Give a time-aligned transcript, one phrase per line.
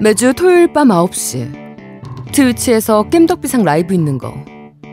[0.00, 4.34] 매주 토요일 밤 9시 트위치에서 겜덕비상 라이브 있는 거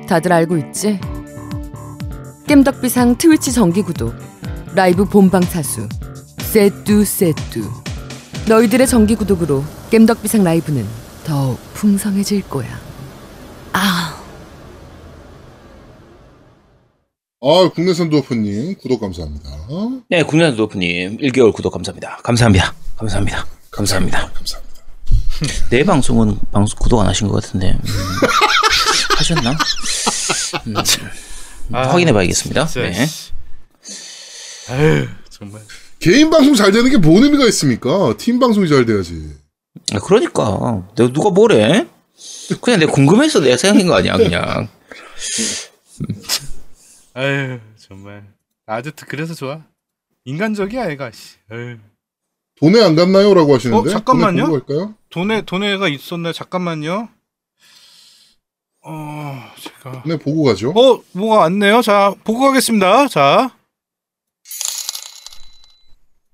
[0.07, 0.99] 다들 알고 있지?
[2.47, 4.13] 겜덕비상 트위치 정기구독
[4.75, 5.87] 라이브 본방사수
[6.39, 7.63] 세뚜 세뚜
[8.47, 10.85] 너희들의 정기구독으로 겜덕비상 라이브는
[11.23, 12.67] 더욱 풍성해질 거야
[13.73, 14.15] 아
[17.41, 19.49] 아, 국내산 두어프님 구독 감사합니다.
[20.09, 22.17] 네, 국내 도프님 1개월 구독 감사합니다.
[22.17, 22.73] 감사합니다.
[22.97, 23.45] 감사합니다.
[23.71, 24.19] 감사합니다.
[24.33, 24.68] 감사합니다.
[25.69, 27.79] 내 방송은 방송 구독 안 하신 것 같은데 음,
[29.17, 29.51] 하셨나?
[30.67, 30.73] 음,
[31.71, 32.65] 아, 확인해 봐야겠습니다.
[32.65, 33.05] 진짜, 네.
[33.05, 33.31] 씨.
[34.69, 35.61] 아유 정말
[35.99, 38.15] 개인 방송 잘 되는 게 뭔 의미가 있습니까?
[38.17, 39.35] 팀 방송이 잘 돼야지.
[39.93, 41.87] 아, 그러니까 내가 누가 뭐래?
[42.61, 44.67] 그냥 내가 궁금해서 내가 생각한 거 아니야 그냥.
[47.13, 48.23] 아유 정말
[48.65, 49.63] 아제트 그래서 좋아
[50.25, 51.35] 인간적이야 애가 씨.
[51.51, 51.77] 아유.
[52.59, 53.33] 돈에 안 갔나요?
[53.33, 53.89] 라고 하시는데.
[53.89, 54.61] 어, 잠깐만요.
[55.09, 57.09] 돈에 돈에가 있었나 잠깐만요
[58.85, 60.69] 어 제가 돈에 보고 가죠.
[60.75, 63.49] 어 뭐가 왔네요 자 보고 가겠습니다 자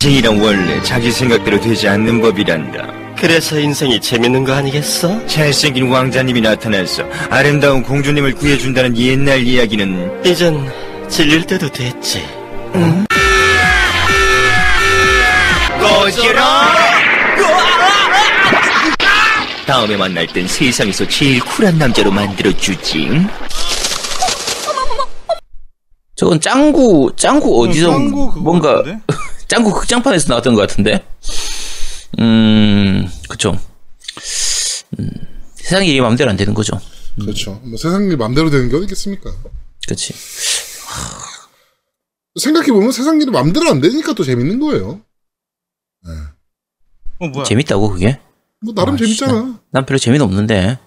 [0.03, 3.15] 인생이란 원래 자기 생각대로 되지 않는 법이란다.
[3.15, 5.25] 그래서 인생이 재밌는 거 아니겠어?
[5.25, 10.69] 잘생긴 왕자님이 나타나서 아름다운 공주님을 구해준다는 옛날 이야기는 이젠
[11.09, 12.21] 질릴 때도 됐지.
[16.05, 16.71] 꺼져라!
[19.65, 23.25] 다음에 만날 땐 세상에서 제일 쿨한 남자로 만들어주지.
[26.15, 29.01] 저건 짱구 짱구 어디서 짱구 그거 뭔가 같은데?
[29.47, 31.03] 짱구 극장판에서 나왔던 것 같은데.
[32.19, 33.57] 음, 그쵸.
[34.99, 35.09] 음,
[35.55, 36.79] 세상 일이 마음대로 안 되는 거죠.
[37.19, 37.59] 그렇죠.
[37.63, 39.31] 뭐 세상 일 맘대로 되는 게 어디 있겠습니까?
[39.87, 40.13] 그렇지.
[42.39, 45.01] 생각해 보면 세상 일이 맘대로 안 되니까 또 재밌는 거예요.
[47.19, 48.19] 어 뭐야 재밌다고 그게?
[48.61, 49.59] 뭐 나름 아, 재밌잖아.
[49.71, 50.79] 난 별로 재미는 없는데.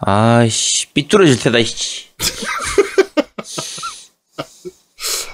[0.00, 2.06] 아이씨, 삐뚤어질 테다, 이씨.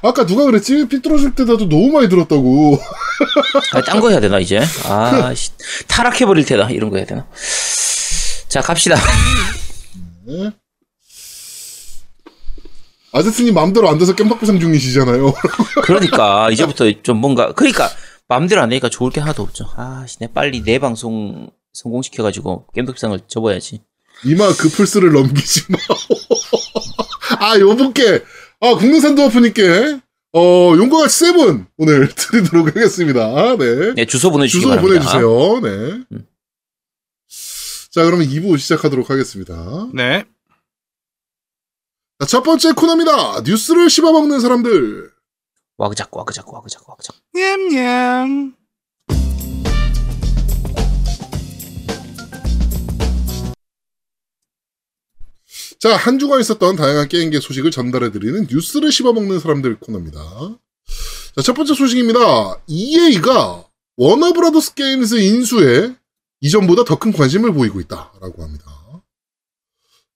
[0.02, 0.86] 아까 누가 그랬지?
[0.88, 2.78] 삐뚤어질 때 나도 너무 많이 들었다고.
[3.72, 4.60] 아, 딴 거 해야 되나, 이제?
[4.84, 5.50] 아, 씨.
[5.88, 6.70] 타락해 버릴 테다.
[6.70, 7.26] 이런 거 해야 되나?
[8.48, 8.96] 자, 갑시다.
[10.26, 10.50] 네.
[13.12, 15.32] 아제트님 맘대로 안 돼서 깸박부상 중이시잖아요.
[15.84, 17.88] 그러니까, 이제부터 좀 뭔가, 그러니까,
[18.28, 19.66] 마음대로 안 되니까 좋을 게 하나도 없죠.
[19.76, 23.82] 아, 씨, 내 빨리 내 방송 성공시켜가지고, 겜덕비상을 접어야지.
[24.24, 25.78] 이마 그 플스를 넘기지 마.
[27.40, 28.22] 아, 요분께,
[28.60, 30.00] 아, 국내산 두어프님께,
[30.36, 33.56] 어, 용과 같이 세븐 오늘 드리도록 하겠습니다.
[33.56, 33.94] 네.
[33.94, 35.12] 네, 주소 보내주시기 주소 바랍니다.
[35.12, 35.60] 보내주세요.
[35.60, 36.04] 네.
[36.12, 36.26] 음.
[37.90, 39.88] 자, 그러면 2부 시작하도록 하겠습니다.
[39.94, 40.24] 네
[42.18, 43.42] 자, 첫 번째 코너입니다.
[43.42, 45.13] 뉴스를 씹어먹는 사람들.
[45.76, 47.16] 와그작, 와그작, 와그작, 와그작.
[47.34, 48.54] 냠냠
[55.78, 60.18] 자, 한 주간 있었던 다양한 게임계 소식을 전달해드리는 뉴스를 씹어먹는 사람들 코너입니다.
[61.36, 62.20] 자, 첫 번째 소식입니다.
[62.66, 63.64] EA가
[63.96, 65.94] 워너브라더스 게임즈 인수에
[66.40, 68.64] 이전보다 더 큰 관심을 보이고 있다라고 합니다.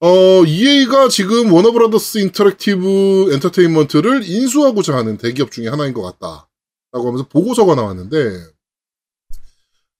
[0.01, 6.49] 어, EA가 지금 워너브라더스 인터랙티브 엔터테인먼트를 인수하고자 하는 대기업 중에 하나인 것 같다.
[6.93, 8.47] 라고 하면서 보고서가 나왔는데,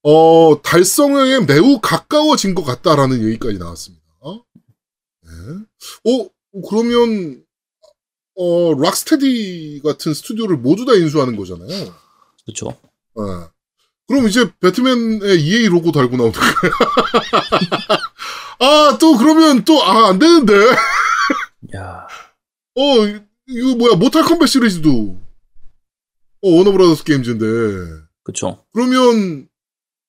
[0.03, 4.05] 어, 달성에 매우 가까워진 것 같다라는 얘기까지 나왔습니다.
[5.23, 5.31] 네.
[6.05, 6.29] 어,
[6.69, 7.43] 그러면,
[8.35, 11.93] 어, 락스테디 같은 스튜디오를 모두 다 인수하는 거잖아요.
[12.45, 12.69] 그쵸.
[13.15, 13.23] 네.
[14.09, 16.51] 그럼 이제 배트맨의 EA 로고 달고 나오는 거야.
[18.59, 20.53] 아, 또 그러면 또, 아, 안 되는데.
[21.77, 22.07] 야
[22.75, 22.81] 어,
[23.47, 25.15] 이거 뭐야, 모탈 컴뱃 시리즈도.
[26.41, 27.45] 어, 워너브라더스 게임즈인데.
[28.23, 28.65] 그쵸.
[28.73, 29.47] 그러면,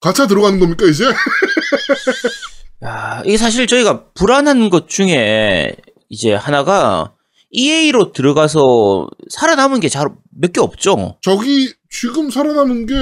[0.01, 1.05] 가차 들어가는 겁니까, 이제?
[2.83, 5.77] 야, 이게 사실 저희가 불안한 것 중에
[6.09, 7.13] 이제 하나가
[7.53, 10.09] EA로 들어가서 살아남은 게 잘
[10.41, 11.19] 몇 개 없죠.
[11.21, 12.95] 저기, 지금 살아남은 게,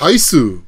[0.00, 0.60] 다이스.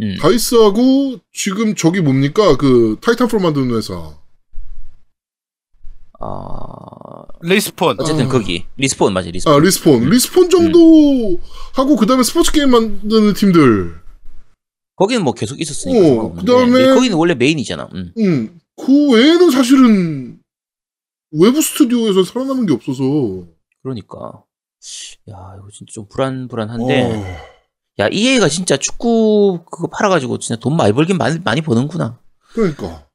[0.00, 0.16] 음.
[0.20, 2.56] 다이스하고, 지금 저기 뭡니까?
[2.56, 4.14] 그, 타이탄폴 만드는 회사.
[6.20, 8.28] 아, 레이스폰 어쨌든 아.
[8.28, 9.52] 거기 리스폰 맞지 리스폰.
[9.52, 10.08] 아, 리스폰.
[10.08, 11.40] 리스폰 정도
[11.74, 14.00] 하고, 그 다음에 스포츠 게임 만드는 팀들.
[14.94, 15.98] 거기는 뭐 계속 있었으니까.
[16.00, 16.52] 어, 상관없는데.
[16.52, 17.88] 그다음에- 근데 거기는 원래 메인이잖아.
[17.94, 18.12] 음.
[18.18, 20.38] 음, 그 외에는 사실은,
[21.32, 23.02] 외부 스튜디오에서 살아남은 게 없어서.
[23.82, 24.44] 그러니까.
[25.30, 27.02] 야, 이거 진짜 좀 불안불안한데.
[27.02, 27.36] 어,
[27.98, 32.18] 야, EA가 진짜 축구 그거 팔아가지고 진짜 돈 많이 벌긴 많이, 많이 버는구나.
[32.54, 33.06] 그러니까.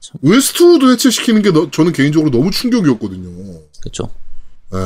[0.00, 0.18] 참.
[0.22, 3.60] 웨스트우드 해체시키는 게 너- 저는 개인적으로 너무 충격이었거든요.
[3.82, 4.08] 그쵸?
[4.74, 4.78] 예.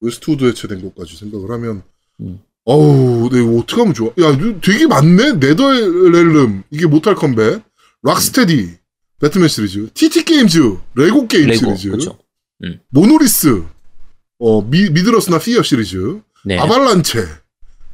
[0.00, 1.82] 웨스트우드 해체된 것까지 생각을 하면,
[2.20, 2.40] 음.
[2.64, 4.08] 어우, 네, 이거 어떡하면 좋아.
[4.20, 5.32] 야, 되게 많네?
[5.34, 7.62] 네더렐름, 이게 모탈 컴뱃,
[8.02, 8.78] 락스테디,
[9.20, 12.18] 배트맨 시리즈, TT 게임즈, 레고 게임 레고 시리즈, 그렇죠.
[12.90, 13.64] 모노리스,
[14.38, 16.58] 어, 미, 미들어스나 피어 시리즈, 네.
[16.58, 17.26] 아발란체,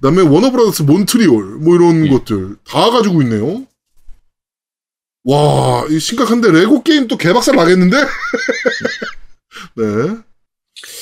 [0.01, 2.11] 그다음에 워너브라더스 몬트리올, 뭐 이런 음.
[2.11, 3.67] 것들 다 가지고 있네요.
[5.25, 7.97] 와, 이 심각한데 레고 게임 또 개박살 나겠는데?
[9.77, 9.85] 네,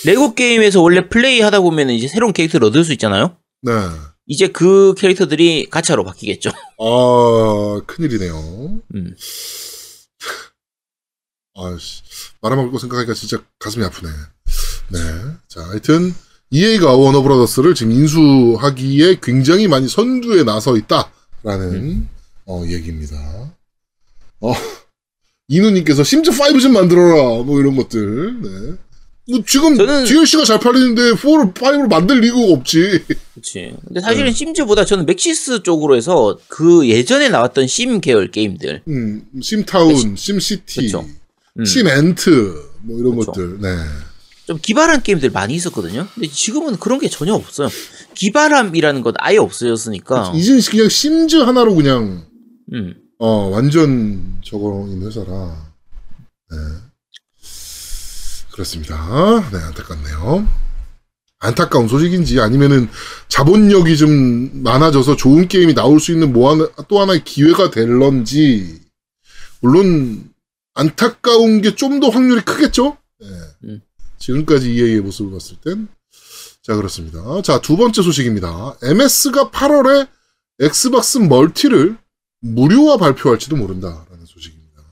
[0.05, 3.37] 레고 게임에서 원래 플레이 하다 보면 이제 새로운 캐릭터를 얻을 수 있잖아요.
[3.63, 3.73] 네.
[4.27, 6.51] 이제 그 캐릭터들이 가차로 바뀌겠죠.
[6.51, 8.81] 아, 큰일이네요.
[8.95, 9.17] 음.
[11.55, 12.03] 아씨,
[12.41, 14.11] 말아먹을 거 생각하니까 진짜 가슴이 아프네.
[14.91, 14.99] 네.
[15.49, 16.15] 자, 하여튼,
[16.51, 22.09] EA가 워너 브라더스를 지금 인수하기에 굉장히 많이 선두에 나서 있다라는, 음.
[22.47, 23.17] 어, 얘기입니다.
[24.41, 24.53] 어,
[25.49, 28.49] 이누님께서 심즈 5 좀 만들어라, 뭐 이런 것들, 네.
[29.29, 33.03] 뭐 지금 저는- DLC가 잘 팔리는데 4를, 5를 만들 이유가 없지.
[33.35, 33.75] 그렇지.
[33.89, 38.83] 근데 사실은 심즈보다 저는 맥시스 쪽으로 해서 그 예전에 나왔던 심 계열 게임들.
[38.87, 41.05] 음, 심타운, 심시티, 그쵸.
[41.59, 41.65] 음.
[41.65, 43.33] 심앤트, 뭐 이런 그쵸.
[43.33, 43.69] 것들, 네.
[44.47, 46.07] 좀 기발한 게임들 많이 있었거든요.
[46.15, 47.69] 근데 지금은 그런 게 전혀 없어요.
[48.15, 50.33] 기발함이라는 건 아예 없어졌으니까.
[50.37, 52.25] 이젠 그냥 심즈 하나로 그냥
[52.73, 52.95] 음.
[53.19, 55.67] 어 완전 저거 있는 회사라.
[56.51, 56.57] 네.
[58.53, 58.97] 그렇습니다.
[59.53, 60.49] 네 안타깝네요.
[61.39, 62.89] 안타까운 소식인지 아니면은
[63.29, 68.81] 자본력이 좀 많아져서 좋은 게임이 나올 수 있는 뭐 하나 또 하나의 기회가 될런지
[69.61, 70.31] 물론
[70.75, 72.97] 안타까운 게 좀 더 확률이 크겠죠.
[73.21, 73.27] 네.
[73.65, 73.81] 음.
[74.19, 75.89] 지금까지 EA의 모습을 봤을 땐.
[76.63, 77.43] 자, 그렇습니다.
[77.43, 78.77] 자, 두 번째 소식입니다.
[78.83, 80.09] MS가 8월에
[80.61, 81.97] 엑스박스 멀티를
[82.41, 84.83] 무료화 발표할지도 모른다라는 소식입니다.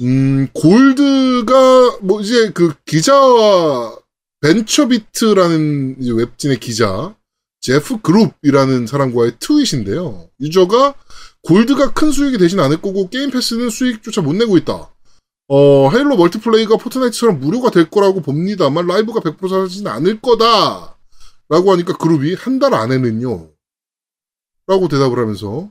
[0.00, 3.96] 음, 골드가, 뭐, 이제 그 기자와
[4.40, 7.14] 벤처비트라는 웹진의 기자,
[7.60, 10.30] 제프 그럽이라는 사람과의 트윗인데요.
[10.40, 10.94] 유저가
[11.42, 14.90] 골드가 큰 수익이 되진 않을 거고 게임 패스는 수익조차 못 내고 있다.
[15.48, 20.98] 어, 헤일로 멀티플레이가 포트나이트처럼 무료가 될 거라고 봅니다만 라이브가 100% 사라지진 않을 거다.
[21.48, 23.50] 라고 하니까 그럽이 한 달 안에는요.
[24.66, 25.70] 라고 대답을 하면서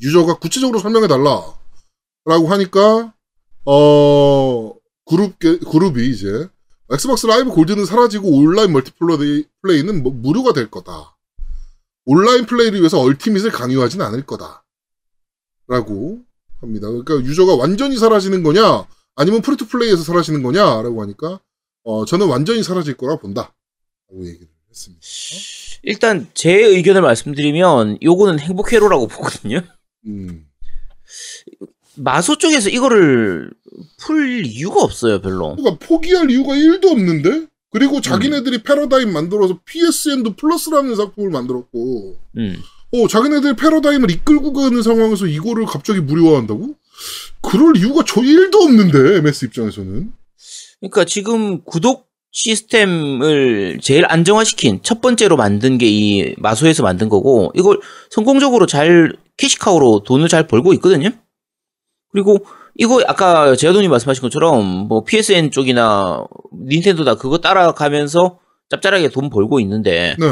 [0.00, 1.40] 유저가 구체적으로 설명해 달라.
[2.24, 3.14] 라고 하니까
[3.64, 4.74] 어
[5.06, 6.48] 그럽 그럽이 이제
[6.90, 11.16] 엑스박스 라이브 골드는 사라지고 온라인 멀티플레이는 뭐 무료가 될 거다.
[12.06, 14.64] 온라인 플레이를 위해서 얼티밋을 강요하진 않을 거다.
[15.68, 16.22] 라고
[16.64, 16.88] 합니다.
[16.88, 21.40] 그러니까 유저가 완전히 사라지는 거냐, 아니면 free to play에서 사라지는 거냐라고 하니까
[21.84, 23.54] 어 저는 완전히 사라질 거라 본다.
[24.10, 25.00] 라고 얘기를 했습니다.
[25.82, 29.60] 일단 제 의견을 말씀드리면 요거는 행복 회로라고 보거든요.
[30.06, 30.46] 음.
[31.96, 33.50] 마소 쪽에서 이거를
[33.98, 35.54] 풀 이유가 없어요, 별로.
[35.54, 37.46] 그러니까 포기할 이유가 1도 없는데?
[37.70, 42.56] 그리고 자기네들이 패러다임 만들어서 PSN도 플러스라는 상품을 만들었고, 음.
[42.94, 46.74] 어, 자기네들 패러다임을 이끌고 가는 상황에서 이거를 갑자기 무료화한다고?
[47.42, 50.12] 그럴 이유가 저 1도 없는데, MS 입장에서는.
[50.80, 57.80] 그러니까 지금 구독 시스템을 제일 안정화시킨 첫 번째로 만든 게 이 마소에서 만든 거고 이걸
[58.10, 61.10] 성공적으로 잘 캐시카우로 돈을 잘 벌고 있거든요.
[62.10, 62.44] 그리고
[62.76, 66.26] 이거 아까 제아돈이 말씀하신 것처럼 뭐 PSN 쪽이나
[66.66, 68.38] 닌텐도다 그거 따라가면서
[68.70, 70.26] 짭짤하게 돈 벌고 있는데 네.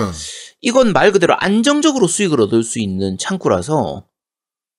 [0.61, 4.05] 이건 말 그대로 안정적으로 수익을 얻을 수 있는 창구라서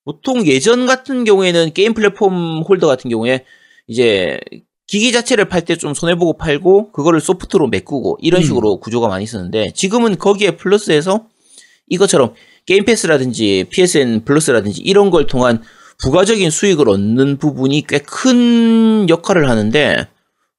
[0.05, 3.45] 보통 예전 같은 경우에는 게임 플랫폼 홀더 같은 경우에
[3.87, 4.39] 이제
[4.87, 8.45] 기기 자체를 팔 때 좀 손해보고 팔고 그거를 소프트로 메꾸고 이런 음.
[8.45, 11.25] 식으로 구조가 많이 쓰는데 지금은 거기에 플러스해서
[11.87, 12.33] 이것처럼
[12.65, 15.61] 게임 패스라든지 PSN 플러스라든지 이런 걸 통한
[16.01, 20.07] 부가적인 수익을 얻는 부분이 꽤 큰 역할을 하는데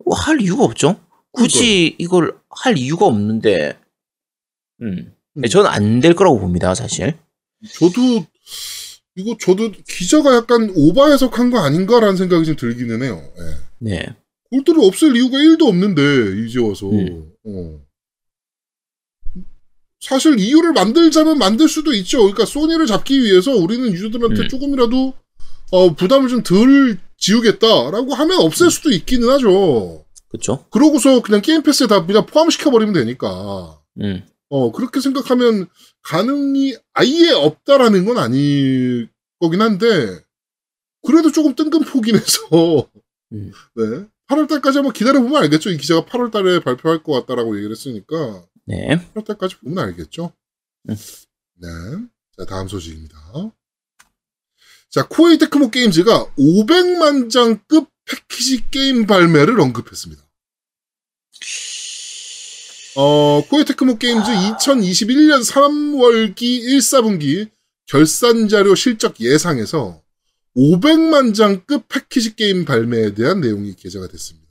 [0.04, 0.96] 뭐 할 이유가 없죠.
[1.32, 3.78] 굳이 이걸 할 이유가 없는데
[4.82, 5.12] 음.
[5.36, 5.42] 음.
[5.48, 7.14] 저는 안 될 거라고 봅니다, 사실.
[7.72, 8.26] 저도,
[9.16, 13.22] 이거 저도 기자가 약간 오바 해석한 거 아닌가라는 생각이 좀 들기는 해요.
[13.38, 13.56] 예.
[13.78, 14.16] 네.
[14.50, 16.90] 골드를 없앨 이유가 1도 없는데, 이제 와서.
[16.90, 17.32] 음.
[17.44, 17.80] 어.
[20.00, 22.18] 사실 이유를 만들자면 만들 수도 있죠.
[22.18, 24.48] 그러니까 소니를 잡기 위해서 우리는 유저들한테 음.
[24.48, 25.14] 조금이라도
[25.72, 30.03] 어, 부담을 좀 덜 지우겠다라고 하면 없앨 수도 있기는 하죠.
[30.34, 30.66] 그쵸?
[30.70, 33.80] 그러고서 그냥 게임 패스에 다 그냥 포함시켜 버리면 되니까.
[34.00, 34.26] 음.
[34.48, 35.68] 어, 그렇게 생각하면
[36.02, 40.24] 가능이 아예 없다라는 건 아닐 거긴 한데,
[41.06, 42.88] 그래도 조금 뜬금포긴 해서,
[43.32, 43.52] 음.
[43.76, 44.06] 네.
[44.28, 45.70] 8월 달까지 한번 기다려 보면 알겠죠.
[45.70, 48.96] 이 기자가 8월 달에 발표할 것 같다라고 얘기를 했으니까, 네.
[49.14, 50.32] 8월 달까지 보면 알겠죠.
[50.88, 50.96] 음.
[51.60, 51.68] 네.
[52.36, 53.16] 자, 다음 소식입니다.
[54.90, 60.23] 자, 코에이 테크모 게임즈가 500만 장급 패키지 게임 발매를 언급했습니다.
[62.96, 67.50] 어, 코에이 테크모 게임즈 2021년 3월기 1, 4분기
[67.86, 70.00] 결산 자료 실적 예상에서
[70.56, 74.44] 500만 장급 패키지 게임 발매에 대한 내용이 게재가 됐습니다.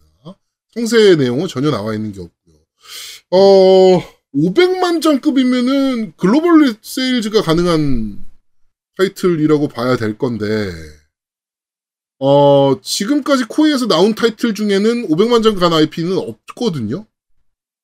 [0.74, 2.56] 상세 내용은 전혀 나와 있는 게 없고요.
[3.32, 4.04] 어,
[4.36, 8.26] 500만 장급이면은 글로벌 세일즈가 가능한
[8.98, 10.72] 타이틀이라고 봐야 될 건데,
[12.26, 17.06] 어, 지금까지 코에이에서 나온 타이틀 중에는 500만 장급 간 IP는 없거든요.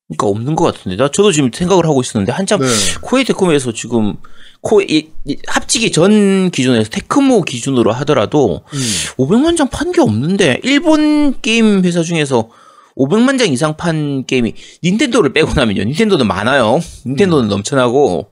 [0.08, 0.96] 그러니까 없는 것 같은데.
[0.96, 2.68] 나 저도 지금 생각을 하고 있었는데 한참 네.
[3.02, 4.16] 코에이 테크모에서 지금
[4.62, 8.80] 코 이, 이 합치기 전 기준에서 테크모 기준으로 하더라도 음.
[9.18, 12.50] 500만 장 판 게 없는데 일본 게임 회사 중에서
[12.96, 14.54] 500만 장 이상 판 게임이
[14.84, 15.84] 닌텐도를 빼고 나면요.
[15.84, 16.80] 닌텐도는 많아요.
[17.06, 18.32] 닌텐도는 넘쳐나고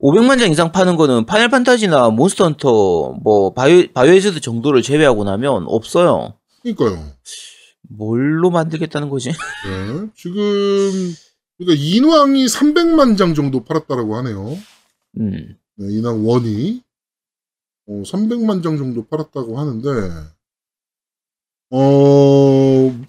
[0.00, 5.64] 500만 장 이상 파는 거는 파이널 판타지나 몬스터 헌터 뭐 바이오 바이오하자드 정도를 제외하고 나면
[5.66, 6.34] 없어요.
[6.62, 7.12] 그러니까요.
[7.88, 9.30] 뭘로 만들겠다는 거지?
[9.66, 10.08] 네.
[10.16, 10.42] 지금,
[11.56, 14.58] 그러니까 인왕이 300만 장 정도 팔았다라고 하네요.
[15.20, 15.56] 음.
[15.76, 16.82] 네, 인왕 1이.
[17.88, 19.88] 어, 300만 장 정도 팔았다고 하는데,
[21.70, 23.00] 어,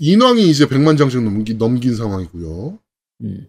[0.00, 2.78] 인왕이 이제 100만 장씩 넘긴, 넘긴 상황이고요.
[3.22, 3.48] 음.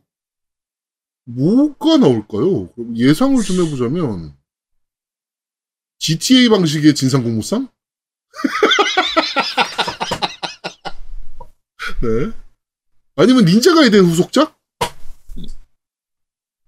[1.26, 2.72] 뭐가 나올까요?
[2.74, 4.36] 그럼 예상을 좀 해보자면,
[6.00, 7.68] GTA 방식의 진상 공무상?
[12.02, 12.32] 네.
[13.16, 14.58] 아니면 닌자 가이덴 후속작?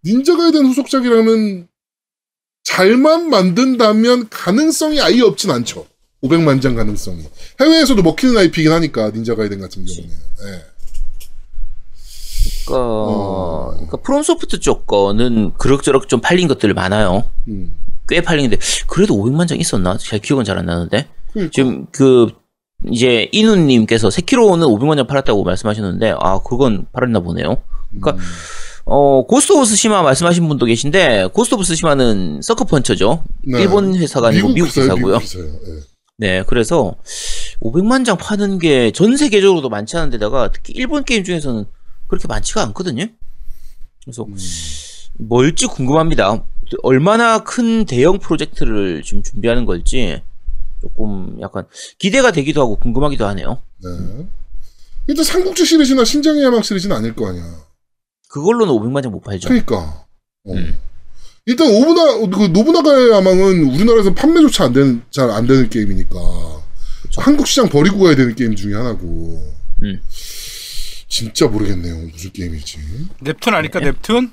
[0.06, 1.68] 닌자 가이덴 후속작이라면
[2.64, 5.88] 잘만 만든다면 가능성이 아예 없진 않죠.
[6.22, 7.24] 500만 장 가능성이.
[7.60, 10.10] 해외에서도 먹히는 IP이긴 하니까 닌자 가이덴 같은 경우는.
[10.10, 10.66] 네.
[12.68, 13.70] 그러니까, 어.
[13.74, 17.24] 그러니까 프롬소프트 쪽 거는 그럭저럭 좀 팔린 것들 많아요.
[17.48, 17.74] 음.
[18.08, 18.58] 꽤 팔리는데
[18.88, 19.98] 그래도 500만 장 있었나?
[19.98, 21.08] 잘 기억은 잘 안 나는데.
[21.34, 21.52] 그러니까.
[21.54, 22.30] 지금 그
[22.92, 27.58] 이제 이누님께서 세키로는 500만 장 팔았다고 말씀하셨는데 아 그건 팔았나 보네요.
[27.90, 28.20] 그러니까 음.
[28.86, 33.24] 어 고스트 오브 쓰시마 말씀하신 분도 계신데 고스트 오브 쓰시마는 서커펀치죠.
[33.46, 33.62] 네.
[33.62, 35.20] 일본 회사가 아니고 미국, 회사요, 회사고요.
[35.20, 35.40] 미국.
[35.40, 35.98] 예.
[36.20, 36.96] 네, 그래서
[37.62, 41.66] 500만 장 파는 게 전 세계적으로도 많지 않은데다가 특히 일본 게임 중에서는
[42.08, 43.06] 그렇게 많지가 않거든요.
[44.04, 44.36] 그래서 음.
[45.20, 46.44] 뭘지 궁금합니다.
[46.84, 50.22] 얼마나 큰 대형 프로젝트를 지금 준비하는 걸지
[50.82, 51.66] 조금 약간
[51.98, 53.62] 기대가 되기도 하고 궁금하기도 하네요.
[53.84, 53.90] 네.
[55.08, 57.44] 일단 삼국지 시리즈나 신장의 야망 시리즈는 아닐 거 아니야.
[58.30, 59.48] 그걸로는 500만 장 못 팔죠.
[59.48, 60.06] 그러니까.
[60.46, 60.54] 어.
[60.54, 60.78] 음.
[61.46, 66.16] 일단 오브나 그 노부나가의 야망은 우리나라에서 판매조차 안 되는 잘 안 되는 게임이니까
[67.04, 67.22] 그쵸.
[67.22, 69.06] 한국 시장 버리고 가야 되는 게임 중에 하나고.
[69.84, 70.02] 음.
[71.18, 71.98] 진짜 모르겠네요.
[71.98, 72.78] 무슨 게임일지.
[73.22, 74.32] 넵툰 아닐까 넵툰?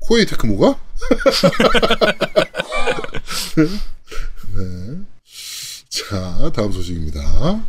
[0.00, 0.80] 코에이 테크모가?
[4.56, 4.98] 네.
[5.90, 7.64] 자, 다음 소식입니다.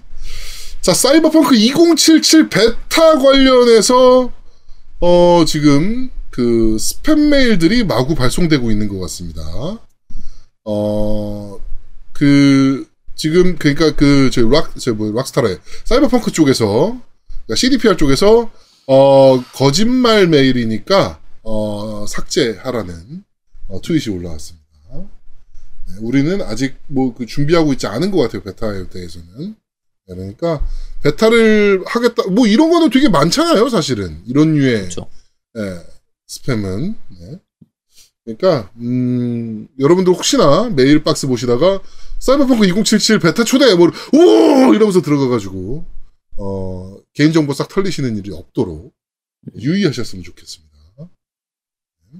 [0.82, 4.32] 자, 사이버펑크 2077 베타 관련해서,
[5.02, 9.44] 어, 지금, 그, 스팸 메일들이 마구 발송되고 있는 것 같습니다.
[10.66, 11.60] 어,
[12.14, 15.60] 그, 지금, 그니까 그, 저희 락, 저 뭐, 락스타래.
[15.84, 17.00] 사이버펑크 쪽에서,
[17.50, 18.52] 그러니까 CDPR 쪽에서,
[18.86, 23.24] 어, 거짓말 메일이니까, 어, 삭제하라는,
[23.70, 24.66] 어, 트윗이 올라왔습니다.
[24.92, 29.56] 네, 우리는 아직 뭐 그 준비하고 있지 않은 것 같아요, 베타에 대해서는.
[30.08, 30.64] 네, 그러니까,
[31.02, 34.22] 베타를 하겠다, 뭐 이런 거는 되게 많잖아요, 사실은.
[34.28, 35.08] 이런 류의, 그렇죠.
[35.58, 35.80] 예,
[36.30, 36.96] 스팸은.
[37.20, 37.40] 네.
[38.26, 41.82] 그러니까, 음, 여러분들 혹시나 메일 박스 보시다가,
[42.20, 44.74] 사이버펑크 2077 베타 초대, 뭐, 오!
[44.76, 45.84] 이러면서 들어가 가지고,
[46.42, 48.94] 어, 개인정보 싹 털리시는 일이 없도록
[49.58, 50.70] 유의하셨으면 좋겠습니다.
[50.98, 52.20] 네.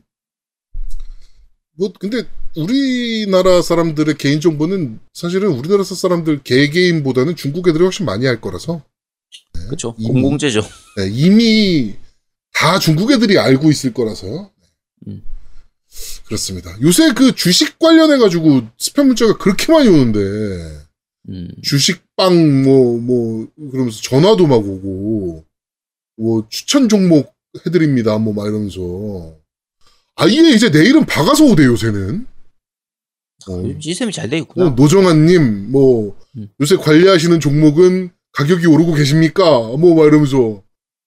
[1.76, 2.24] 뭐, 근데,
[2.58, 8.84] 우리나라 사람들의 개인정보는 사실은 우리나라 사람들 개개인보다는 중국 애들이 훨씬 많이 할 거라서,
[9.54, 9.96] 그렇죠.
[9.98, 10.62] 이미- 공공재죠.
[10.98, 11.96] 네, 이미
[12.54, 14.52] 다 중국 애들이 알고 있을 거라서요.
[15.08, 15.24] 음.
[16.26, 16.76] 그렇습니다.
[16.82, 20.20] 요새 그 주식 관련해가지고 스팸 문자가 그렇게 많이 오는데,
[21.28, 21.48] 음.
[21.62, 25.44] 주식빵, 뭐, 뭐, 그러면서 전화도 막 오고,
[26.18, 27.34] 뭐, 추천 종목
[27.66, 28.18] 해드립니다.
[28.18, 29.36] 뭐, 막 이러면서.
[30.16, 32.26] 아예 이제 내일은 박아서 오대, 요새는.
[33.48, 34.68] 어, 시스템이 잘 되어 있구나.
[34.68, 36.50] 어, 노정아님, 뭐, 음.
[36.60, 39.44] 요새 관리하시는 종목은 가격이 오르고 계십니까?
[39.78, 40.62] 뭐, 막 이러면서,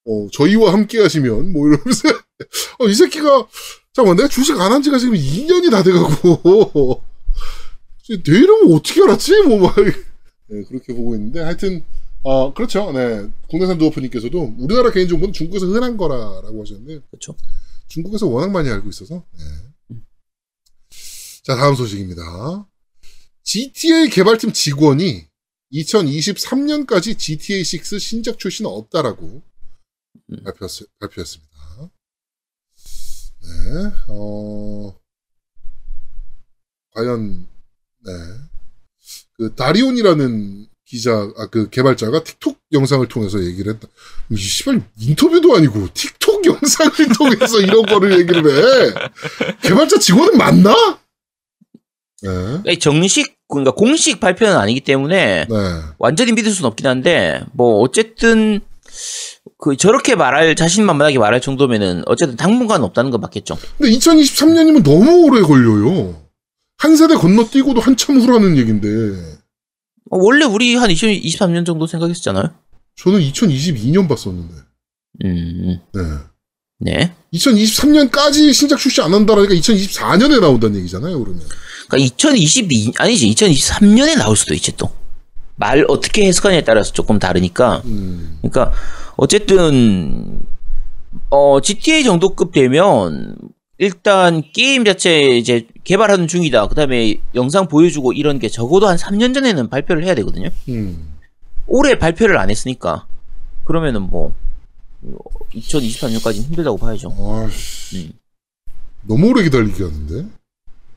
[0.05, 2.09] 어, 저희와 함께 하시면, 뭐 이러면서,
[2.79, 3.47] 어, 이 새끼가,
[3.93, 7.01] 잠깐만, 내가 주식 안 한 지가 지금 2년이 다 돼가고,
[8.07, 9.43] 내 이름은 어떻게 알았지?
[9.43, 9.75] 뭐, 막,
[10.47, 11.83] 네, 그렇게 보고 있는데, 하여튼,
[12.23, 12.91] 어, 그렇죠.
[12.91, 13.29] 네.
[13.49, 17.35] 국내산 두어프님께서도 우리나라 개인정보는 중국에서 흔한 거라라고 하셨는데, 그렇죠.
[17.87, 19.25] 중국에서 워낙 많이 알고 있어서.
[19.37, 19.97] 네.
[21.43, 22.67] 자, 다음 소식입니다.
[23.43, 25.27] GTA 개발팀 직원이
[25.73, 29.41] 2023년까지 GTA6 신작 출시는 없다라고
[30.43, 30.67] 발표,
[30.99, 31.53] 발표했습니다.
[33.41, 34.95] 네, 어,
[36.91, 37.47] 과연,
[38.05, 38.11] 네.
[39.37, 43.87] 그, 다리온이라는 기자, 아, 그 개발자가 틱톡 영상을 통해서 얘기를 했다.
[44.29, 48.93] 이 씨발, 인터뷰도 아니고, 틱톡 영상을 통해서 이런 거를 얘기를 해.
[49.63, 50.99] 개발자 직원은 맞나?
[52.63, 52.75] 네.
[52.79, 55.55] 정식 그러니까 공식 발표는 아니기 때문에 네.
[55.99, 58.61] 완전히 믿을 수는 없긴 한데 뭐 어쨌든
[59.59, 63.57] 그 저렇게 말할 자신만만하게 말할 정도면은 어쨌든 당분간 없다는 건 맞겠죠.
[63.77, 66.22] 근데 2023년이면 너무 오래 걸려요.
[66.83, 68.89] 한 세대 건너뛰고도 한참 후라는 얘긴데,
[70.11, 72.49] 어, 원래 우리 한 2023년 정도 생각했었잖아요.
[72.97, 74.53] 저는 2022년 봤었는데,
[75.23, 76.01] 음, 네.
[76.79, 77.13] 네.
[77.33, 81.41] 2023년까지 신작 출시 안 한다라니까 2024년에 나온다는 얘기잖아요, 그러면.
[81.87, 84.91] 그러니까 2022 아니지 2023년에 나올 수도 있지 또.
[85.55, 87.81] 말 어떻게 해석하냐에 따라서 조금 다르니까.
[87.85, 88.73] 음, 그러니까
[89.15, 90.41] 어쨌든
[91.29, 93.37] 어 GTA 정도급 되면
[93.77, 96.67] 일단 게임 자체 이제 개발하는 중이다.
[96.67, 100.49] 그다음에 영상 보여주고 이런 게 적어도 한 3년 전에는 발표를 해야 되거든요.
[100.69, 101.13] 음.
[101.67, 103.07] 올해 발표를 안 했으니까
[103.65, 104.35] 그러면은 뭐
[105.53, 107.13] 2023년까지 는 힘들다고 봐야죠.
[107.47, 107.97] 아씨.
[107.97, 108.13] 음.
[109.05, 110.27] 너무 오래 기다리게 하는데?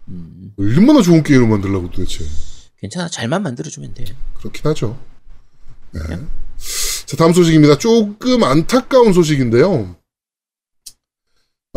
[0.08, 2.24] 음, 얼마나 좋은 게임을 만들려고 도대체.
[2.78, 3.08] 괜찮아.
[3.08, 4.04] 잘만 만들어주면 돼.
[4.34, 4.96] 그렇긴 하죠.
[5.92, 6.00] 네.
[7.06, 7.78] 자, 다음 소식입니다.
[7.78, 9.96] 조금 안타까운 소식인데요.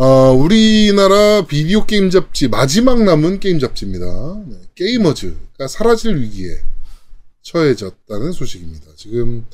[0.02, 4.06] 아, 우리나라 비디오 게임 잡지, 마지막 남은 게임 잡지입니다.
[4.46, 6.62] 네, 게이머즈가 사라질 위기에
[7.42, 8.86] 처해졌다는 소식입니다.
[8.96, 9.44] 지금,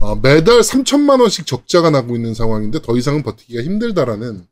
[0.00, 4.46] 아, 매달 3천만 원씩 적자가 나고 있는 상황인데 더 이상은 버티기가 힘들다라는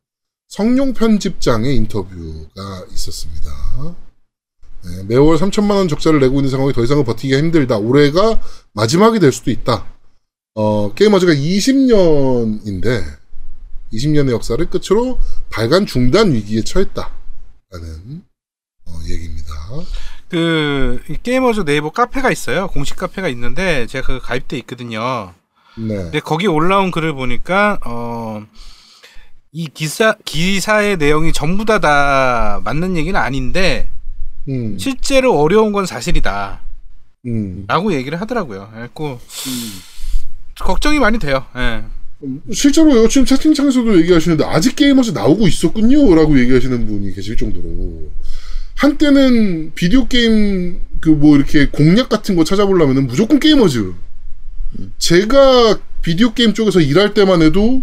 [0.48, 3.94] 성룡 편집장의 인터뷰가 있었습니다.
[4.86, 7.76] 네, 매월 3천만 원 적자를 내고 있는 상황이 더 이상은 버티기가 힘들다.
[7.76, 8.40] 올해가
[8.72, 9.86] 마지막이 될 수도 있다.
[10.54, 13.15] 어, 게이머즈가 20년인데
[13.96, 15.18] 20년의 역사를 끝으로
[15.50, 17.10] 발간 중단 위기에 처했다라는
[18.86, 19.46] 어, 얘기입니다.
[20.28, 22.68] 그이 게이머즈 네이버 카페가 있어요.
[22.68, 25.32] 공식 카페가 있는데 제가 그 가입돼 있거든요.
[25.76, 25.96] 네.
[25.96, 28.46] 근데 거기 올라온 글을 보니까 어.
[29.58, 33.88] 이 기사 기사의 내용이 전부 다다 맞는 얘기는 아닌데
[34.50, 36.58] 음, 실제로 어려운 건 사실이다라고
[37.26, 37.66] 음.
[37.92, 38.68] 얘기를 하더라고요.
[38.74, 39.18] 그래고
[40.60, 41.46] 걱정이 많이 돼요.
[41.56, 41.84] 예.
[42.22, 43.08] 음, 실제로요.
[43.08, 48.10] 지금 채팅창에서도 얘기하시는데 아직 게이머즈 나오고 있었군요라고 얘기하시는 분이 계실 정도로
[48.74, 53.92] 한때는 비디오 게임 그 뭐 이렇게 공략 같은 거 찾아보려면은 무조건 게이머즈.
[54.98, 57.82] 제가 비디오 게임 쪽에서 일할 때만 해도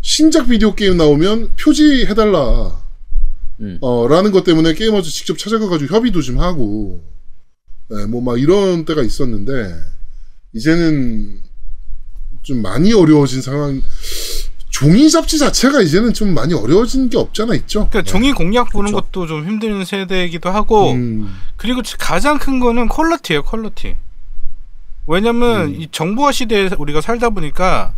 [0.00, 2.80] 신작 비디오 게임 나오면 표지 해달라.
[3.60, 3.78] 음.
[3.80, 7.04] 어, 라는 것 때문에 게이머즈 직접 찾아가가지고 협의도 좀 하고,
[7.88, 9.74] 네, 뭐, 막 이런 때가 있었는데,
[10.54, 11.40] 이제는
[12.42, 13.82] 좀 많이 어려워진 상황,
[14.70, 17.88] 종이 잡지 자체가 이제는 좀 많이 어려워진 게 없잖아 있죠.
[17.90, 19.02] 그러니까 종이 공략 보는 그쵸.
[19.02, 23.96] 것도 좀 힘든 세대이기도 하고 음, 그리고 가장 큰 거는 퀄러티예요, 퀄러티.
[25.06, 25.80] 왜냐면 음.
[25.80, 27.94] 이 정보화 시대에 우리가 살다 보니까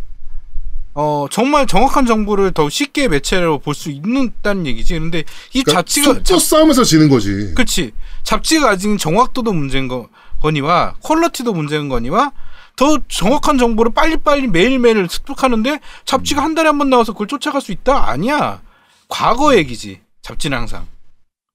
[0.93, 4.97] 어 정말 정확한 정보를 더 쉽게 매체로 볼 수 있다는 얘기지.
[4.99, 5.19] 근데
[5.53, 7.53] 이 그러니까 잡지가 속도 싸움에서 지는 거지.
[7.53, 7.91] 그렇지.
[8.23, 10.07] 잡지가 가진 정확도도 문제인 거,
[10.41, 12.31] 거니와 퀄러티도 문제인 거니와
[12.75, 17.71] 더 정확한 정보를 빨리빨리 매일매일 습득하는데 잡지가 한 달에 한 번 나와서 그걸 쫓아갈 수
[17.71, 18.09] 있다?
[18.09, 18.61] 아니야.
[19.07, 19.99] 과거 얘기지.
[20.21, 20.85] 잡지는 항상.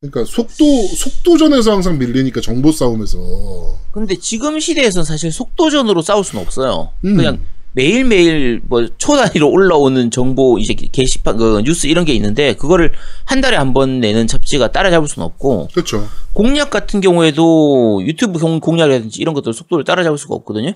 [0.00, 3.18] 그러니까 속도 속도전에서 항상 밀리니까 정보 싸움에서.
[3.92, 6.90] 근데 지금 시대에서는 사실 속도전으로 싸울 수는 없어요.
[7.04, 7.16] 음.
[7.16, 7.40] 그냥
[7.72, 12.92] 매일매일 뭐 초단위로 올라오는 정보 이제 게시판 그 뉴스 이런 게 있는데 그거를
[13.26, 16.08] 한 달에 한 번 내는 잡지가 따라잡을 수는 없고 그렇죠.
[16.32, 20.72] 공략 같은 경우에도 유튜브 공- 공략이라든지 이런 것들 속도를 따라잡을 수가 없거든요.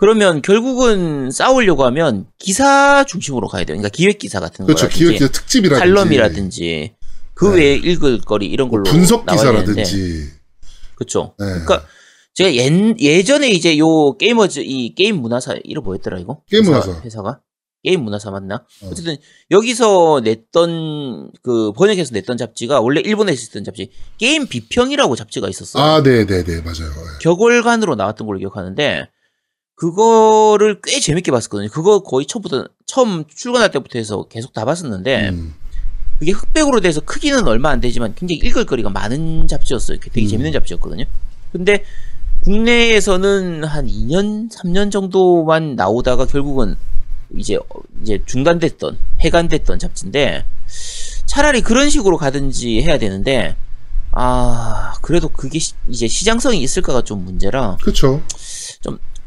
[0.00, 3.76] 그러면 결국은 싸우려고 하면 기사 중심으로 가야 돼요.
[3.76, 4.82] 그러니까 기획 기사 같은 그렇죠.
[4.86, 6.94] 거라든지 기획 기사 특집이라든지 칼럼이라든지
[7.34, 7.56] 그 네.
[7.56, 9.26] 외에 읽을 거리 이런 걸로 분석.
[9.26, 10.30] 기사라든지.
[10.94, 11.34] 그렇죠.
[11.38, 11.44] 네.
[11.46, 11.84] 그러니까
[12.34, 16.42] 제가 예, 예전에 이제 요 게이머즈 이 게임 문화사 이름 뭐였더라 이거?
[16.50, 17.00] 게임 회사- 문화사.
[17.02, 17.40] 회사가
[17.82, 18.56] 게임 문화사 맞나?
[18.82, 18.88] 어.
[18.90, 19.16] 어쨌든
[19.50, 25.82] 여기서 냈던 그 번역해서 냈던 잡지가 원래 일본에서 있었던 잡지 게임 비평이라고 잡지가 있었어요.
[25.82, 26.88] 아, 네, 네, 네, 맞아요.
[26.90, 27.18] 네.
[27.20, 29.08] 격월간으로 나왔던 걸로 기억하는데
[29.80, 31.70] 그거를 꽤 재밌게 봤었거든요.
[31.70, 35.54] 그거 거의 처음부터 처음 출간할 때부터 해서 계속 다 봤었는데 음,
[36.18, 39.96] 그게 흑백으로 돼서 크기는 얼마 안 되지만 굉장히 읽을 거리가 많은 잡지였어요.
[39.98, 40.28] 되게 음.
[40.28, 41.04] 재밌는 잡지였거든요.
[41.50, 41.82] 근데
[42.44, 46.76] 국내에서는 한 2년, 3년 정도만 나오다가 결국은
[47.34, 47.58] 이제
[48.02, 50.44] 이제 중단됐던, 폐간됐던 잡지인데
[51.24, 53.56] 차라리 그런 식으로 가든지 해야 되는데
[54.12, 58.20] 아 그래도 그게 시- 이제 시장성이 있을까가 좀 문제라 그렇죠.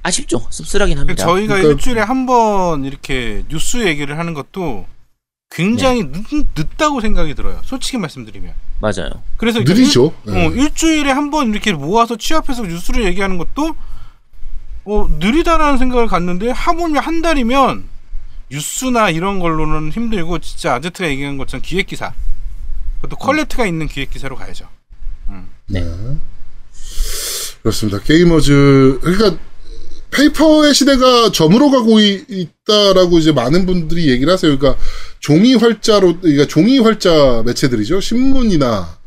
[0.04, 0.46] 아쉽죠.
[0.50, 1.24] 씁쓸하긴 합니다.
[1.26, 4.86] 저희가 그러니까- 일주일에 한 번 이렇게 뉴스 얘기를 하는 것도
[5.50, 6.24] 굉장히 네.
[6.30, 7.60] 늦, 늦다고 생각이 들어요.
[7.64, 8.54] 솔직히 말씀드리면.
[8.82, 9.12] 맞아요.
[9.38, 10.14] 그래서 느리죠.
[10.26, 10.46] 일, 네.
[10.48, 13.76] 어, 일주일에 한 번 이렇게 모아서 취합해서 뉴스를 얘기하는 것도
[14.86, 17.86] 어, 느리다라는 생각을 갖는데 하물며 한 달이면
[18.52, 22.14] 뉴스나 이런 걸로는 힘들고 진짜 아제트가 얘기한 것처럼 기획 기사
[23.02, 24.68] 그것도 퀄리티가 있는 기획 기사로 가야죠.
[25.68, 25.82] 네.
[27.62, 28.00] 그렇습니다.
[28.00, 29.38] 게이머즈 그러니까
[30.14, 34.58] 페이퍼의 시대가 저물어 가고 이- 있다라고 이제 많은 분들이 얘기를 하세요.
[34.58, 34.82] 그러니까
[35.20, 38.00] 종이 활자로 그러니까 종이 활자 매체들이죠.
[38.00, 39.00] 신문이나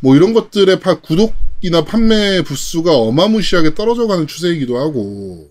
[0.00, 5.48] 뭐 이런 것들의 파, 구독이나 판매 부수가 어마무시하게 떨어져가는 추세이기도 하고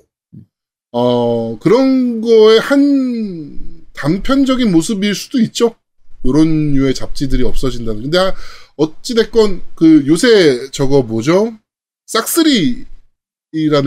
[0.92, 5.76] 어 그런 거의 한 단편적인 모습일 수도 있죠.
[6.26, 8.04] 요런 류의 잡지들이 없어진다는.
[8.04, 8.34] 근데 아,
[8.78, 11.54] 어찌됐건 그 요새 저거 뭐죠?
[12.08, 12.86] 싹쓰리라는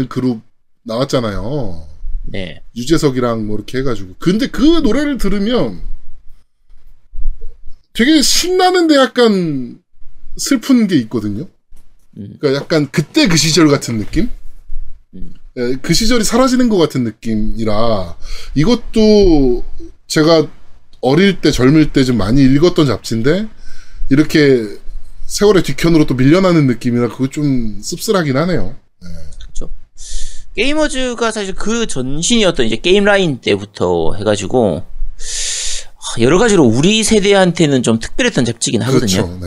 [0.08, 0.40] 그룹
[0.86, 1.86] 나왔잖아요.
[2.24, 2.62] 네.
[2.76, 4.14] 유재석이랑 뭐 이렇게 해가지고.
[4.18, 5.80] 근데 그 노래를 들으면
[7.92, 9.80] 되게 신나는데 약간
[10.36, 11.48] 슬픈 게 있거든요.
[12.18, 12.36] 음.
[12.40, 14.30] 그러니까 약간 그때 그 시절 같은 느낌?
[15.14, 15.34] 음.
[15.56, 18.16] 예, 그 시절이 사라지는 것 같은 느낌이라
[18.54, 19.64] 이것도
[20.06, 20.46] 제가
[21.00, 23.48] 어릴 때 젊을 때 좀 많이 읽었던 잡지인데
[24.10, 24.66] 이렇게
[25.26, 28.76] 세월의 뒤편으로 또 밀려나는 느낌이라 그거 좀 씁쓸하긴 하네요.
[29.00, 29.35] 그렇죠.
[30.56, 34.82] 게이머즈가 사실 그 전신이었던 이제 게임 라인 때부터 해가지고
[35.96, 39.26] 하, 여러 가지로 우리 세대한테는 좀 특별했던 잡지긴 하거든요.
[39.26, 39.46] 그렇죠.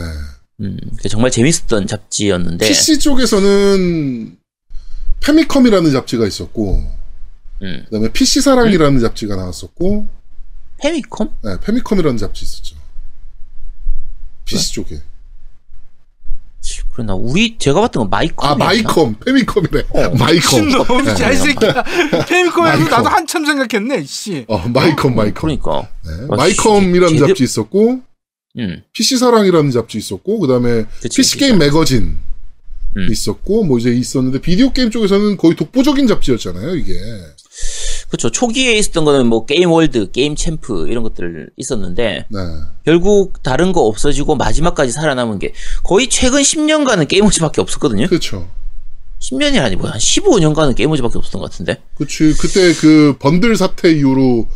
[0.60, 2.66] 음, 정말 재밌었던 잡지였는데.
[2.68, 4.36] PC 쪽에서는
[5.20, 7.00] 페미컴이라는 잡지가 있었고
[7.62, 10.06] 음, 그다음에 PC 사랑이라는 잡지가 나왔었고
[10.78, 11.36] 페미컴?
[11.42, 12.76] 네, 페미컴이라는 잡지 있었죠.
[14.44, 15.02] PC 쪽에.
[17.06, 17.14] 그랬나?
[17.14, 18.50] 우리 제가 봤던 건 마이컴.
[18.50, 19.82] 아 마이컴, 페미컴이래.
[20.18, 20.68] 마이컴.
[20.70, 21.14] 너무 네.
[21.14, 21.84] 잘새끼야.
[22.28, 22.88] 페미컴에서 마이컴.
[22.90, 24.04] 나도 한참 생각했네.
[24.04, 24.44] 씨.
[24.48, 25.34] 어, 마이컴, 마이컴.
[25.58, 25.88] 그러니까.
[26.04, 28.00] 네, 아, 마이컴이라는 제대로- 잡지 있었고,
[28.58, 31.58] 음, PC 사랑이라는 잡지 있었고, 그 다음에 그치, PC 게임.
[31.58, 32.16] 매거진
[32.96, 33.08] 음.
[33.10, 36.94] 있었고, 뭐 이제 있었는데, 비디오 게임 쪽에서는 거의 독보적인 잡지였잖아요, 이게.
[38.10, 38.28] 그렇죠.
[38.30, 42.38] 초기에 있었던 거는 뭐 게임 월드, 게임 챔프 이런 것들 있었는데 네.
[42.84, 45.52] 결국 다른 거 없어지고 마지막까지 살아남은 게
[45.84, 48.08] 거의 최근 10년간은 게이머즈밖에 없었거든요.
[48.08, 48.48] 그렇죠.
[49.20, 51.80] 10년이 아니고 한 15년간은 게이머즈밖에 없었던 것 같은데.
[51.96, 52.34] 그치.
[52.38, 54.48] 그때 그 번들 사태 이후로,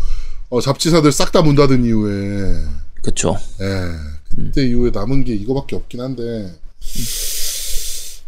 [0.50, 2.60] 어, 잡지사들 싹 다 문 닫은 이후에,
[3.02, 3.36] 그렇죠.
[3.60, 3.66] 예,
[4.34, 6.54] 그때 이후에 남은 게 이거밖에 없긴 한데,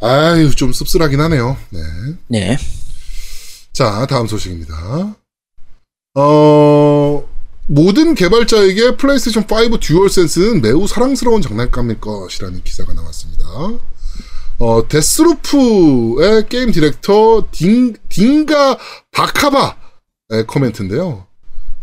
[0.00, 1.56] 아유, 좀 씁쓸하긴 하네요.
[1.70, 1.80] 네.
[2.28, 2.58] 네.
[3.76, 5.16] 자, 다음 소식입니다.
[6.14, 7.28] 어,
[7.66, 13.44] 모든 개발자에게 플레이스테이션 5 듀얼 센스는 매우 사랑스러운 장난감일 것이라는 기사가 나왔습니다.
[14.60, 18.78] 어, 데스루프의 게임 디렉터 딩, 딩가
[19.12, 21.26] 바카바의 코멘트인데요.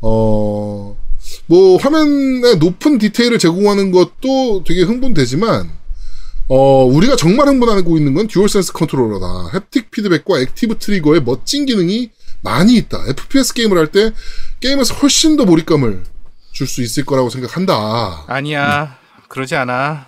[0.02, 0.98] 어,
[1.46, 5.70] 뭐, 화면에 높은 디테일을 제공하는 것도 되게 흥분되지만,
[6.50, 9.52] 어, 우리가 정말 흥분하고 있는 건 듀얼센스 컨트롤러다.
[9.52, 13.04] haptic 피드백과 active 트리거의 멋진 기능이 많이 있다.
[13.08, 14.12] FPS 게임을 할 때
[14.60, 16.04] 게임에서 훨씬 더 몰입감을
[16.52, 18.26] 줄 수 있을 거라고 생각한다.
[18.28, 18.98] 아니야.
[19.30, 20.08] 그러지 않아.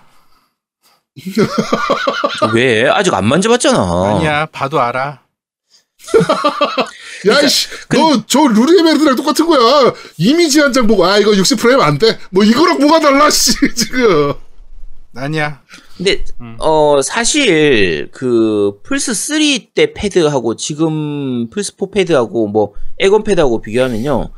[2.54, 2.88] 왜?
[2.90, 4.16] 아직 안 만져봤잖아.
[4.16, 4.46] 아니야.
[4.46, 5.20] 봐도 알아.
[7.26, 9.92] 야, 씨, 너 저 루리웹 애들이랑 똑같은 거야.
[10.18, 12.18] 이미지 한 장 보고, 아, 이거 60프레임 안 돼.
[12.30, 14.34] 뭐 이거랑 뭐가 달라, 씨, 지금.
[15.16, 15.62] 아니야.
[15.96, 16.56] 근데 음.
[16.60, 19.38] 어 사실 그 플스 3
[19.74, 24.30] 때 패드하고 지금 플스 4 패드하고 뭐 엑원 패드하고 비교하면요.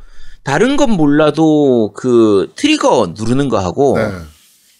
[0.43, 4.05] 다른 건 몰라도 그 트리거 누르는 거하고 네.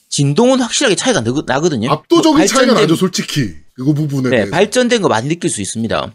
[0.07, 1.91] 진동은 확실하게 차이가 나, 나거든요.
[1.91, 3.53] 압도적인 뭐 차이가 발전된- 나죠, 솔직히.
[3.77, 4.51] 이거 부분에 네, 대해서.
[4.51, 6.13] 발전된 거 많이 느낄 수 있습니다.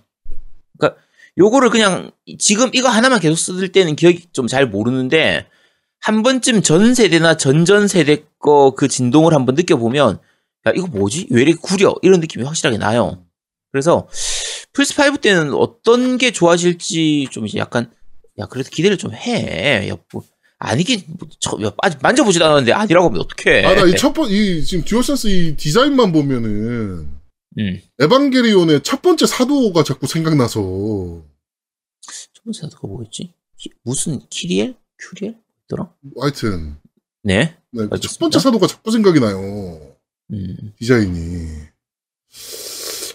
[0.79, 1.01] 그러니까
[1.39, 5.47] 요거를 그냥 지금 이거 하나만 계속 쓸 때는 기억이 좀 잘 모르는데
[6.01, 10.19] 한 번쯤 전 세대나 전전 세대 거 그 진동을 한번 느껴보면
[10.67, 11.29] 야 이거 뭐지?
[11.31, 11.95] 왜 이렇게 구려?
[12.03, 13.25] 이런 느낌이 확실하게 나요.
[13.73, 14.09] 그래서
[14.73, 17.91] 플스 5 때는 어떤 게 좋아질지 좀 이제 약간
[18.39, 19.89] 야 그래도 기대를 좀 해.
[19.89, 20.23] 야, 뭐,
[20.59, 23.65] 아니긴 뭐, 저, 야, 아직 만져보지도 않았는데 아니라고 하면 어떡해.
[23.65, 27.09] 아, 나 이 첫 번, 이, 지금 듀얼센스 이 디자인만 보면은,
[27.59, 27.81] 음.
[28.01, 31.23] 에반게리온의 첫 번째 사도가 자꾸 생각나서,
[32.33, 33.35] 첫 번째 사도가 뭐였지?
[33.59, 34.75] 키- 무슨 키리엘?
[34.99, 35.37] 큐리엘?
[35.65, 35.93] 있더라?
[36.21, 36.77] 하여튼,
[37.23, 37.57] 네.
[37.71, 38.19] 네, 첫 알겠습니다.
[38.21, 39.94] 번째 사도가 자꾸 생각이 나요.
[40.33, 40.57] 음.
[40.79, 41.49] 디자인이.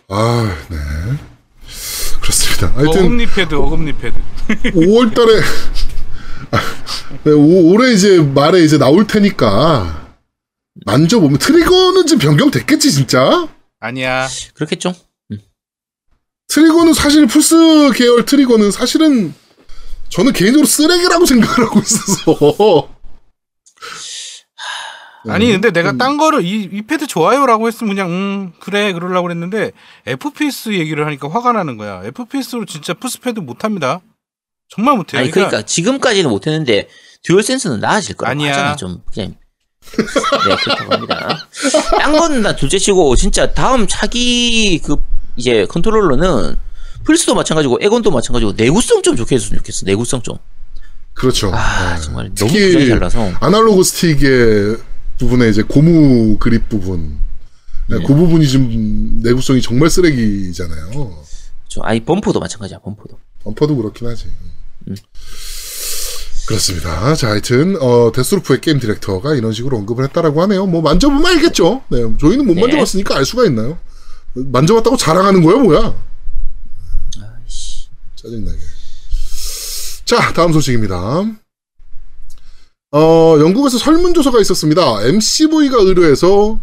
[0.09, 0.77] 아, 네.
[2.21, 2.67] 그렇습니다.
[2.75, 4.15] 하여튼, 어금니 패드, 어금니 패드.
[4.71, 5.39] 5월 달에,
[6.51, 6.59] 아,
[7.23, 10.15] 네, 오- 올해 이제 말에 이제 나올 테니까,
[10.85, 13.47] 만져보면, 트리거는 지금 변경됐겠지, 진짜?
[13.79, 14.27] 아니야.
[14.53, 14.93] 그렇겠죠?
[16.47, 17.55] 트리거는 사실 플스
[17.93, 19.33] 계열 트리거는 사실은
[20.09, 22.98] 저는 개인적으로 쓰레기라고 생각을 하고 있어서.
[25.31, 25.51] 아니 네.
[25.53, 29.71] 근데 내가 좀- 딴 거를 이, 이 패드 좋아요라고 했으면 그냥 음 그래 그러려고 그랬는데
[30.05, 32.01] FPS 얘기를 하니까 화가 나는 거야.
[32.05, 34.01] FPS로 진짜 플스 패드 못 합니다.
[34.69, 35.21] 정말 못 해요.
[35.21, 36.87] 아니 그러니까 지금까지는 못 했는데
[37.23, 38.51] 듀얼 센스는 나아질 거라고 아니야.
[38.51, 39.35] 하잖아 좀 그냥
[39.97, 41.47] 네 그렇다고 합니다.
[41.99, 44.97] 딴 거는 나 둘째치고 진짜 다음 차기 그
[45.35, 46.55] 이제 컨트롤러는
[47.05, 50.37] 플스도 마찬가지고 엑원도 마찬가지고 내구성 좀 좋게 했으면 좋겠어 내구성 좀.
[51.13, 51.51] 그렇죠.
[51.53, 52.01] 아 네.
[52.01, 53.31] 정말 너무 특히 구성이 달라서.
[53.41, 54.77] 아날로그 스틱의
[55.19, 57.17] 부분에 이제 고무 그립 부분.
[57.87, 61.23] 네, 그 부분이 좀 내구성이 정말 쓰레기잖아요.
[61.67, 63.17] 저 아니 범퍼도 마찬가지야 범퍼도.
[63.43, 64.27] 범퍼도 그렇긴 하지.
[64.87, 64.95] 음.
[66.47, 67.13] 그렇습니다.
[67.13, 70.65] 자, 하여튼, 어, 데스루프의 게임 디렉터가 이런 식으로 언급을 했다라고 하네요.
[70.65, 71.83] 뭐, 만져보면 알겠죠.
[71.89, 72.61] 네, 저희는 못 네.
[72.61, 73.77] 만져봤으니까 알 수가 있나요?
[74.33, 75.95] 만져봤다고 자랑하는 거야, 뭐야?
[77.21, 77.85] 아이씨.
[78.15, 78.57] 짜증나게.
[80.05, 80.95] 자, 다음 소식입니다.
[82.91, 85.03] 어, 영국에서 설문조사가 있었습니다.
[85.05, 86.59] MCV가 의뢰해서,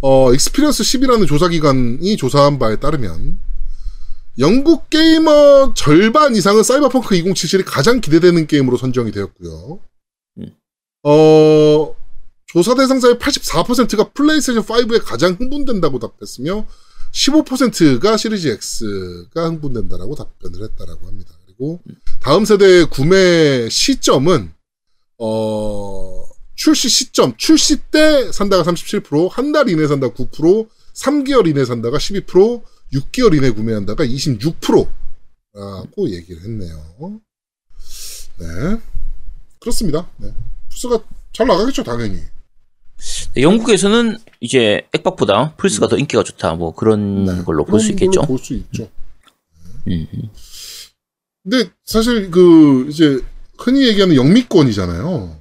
[0.00, 3.38] 어, 익스피리언스 10이라는 조사기관이 조사한 바에 따르면,
[4.40, 9.78] 영국 게이머 절반 이상은 사이버펑크 2077이 가장 기대되는 게임으로 선정이 되었고요.
[10.38, 10.52] 음.
[11.04, 11.94] 어,
[12.46, 16.66] 조사 대상자의 84%가 플레이스테이션 5에 가장 흥분된다고 답했으며,
[17.12, 21.30] 15%가 시리즈 X가 흥분된다라고 답변을 했다라고 합니다.
[21.46, 21.80] 그리고
[22.20, 24.57] 다음 세대의 구매 시점은
[25.18, 31.98] 어 출시 시점 출시 때 산다가 37%, 한 달 이내 산다 9%, 3개월 이내 산다가
[31.98, 37.20] 12%, 6개월 이내 구매한다가 26%라고 얘기를 했네요.
[38.38, 38.46] 네.
[39.60, 40.08] 그렇습니다.
[40.18, 40.32] 네.
[40.70, 41.00] 플스가
[41.32, 42.20] 잘 나가겠죠, 당연히.
[43.34, 47.42] 네, 영국에서는 이제 액박보다 플스가 더 인기가 좋다 뭐 그런 네.
[47.44, 48.20] 걸로 볼 수 있겠죠.
[48.22, 48.88] 걸로 볼수 있죠.
[49.88, 50.06] 음.
[51.42, 53.20] 근데 사실 그 이제
[53.58, 55.36] 흔히 얘기하는 영미권이잖아요.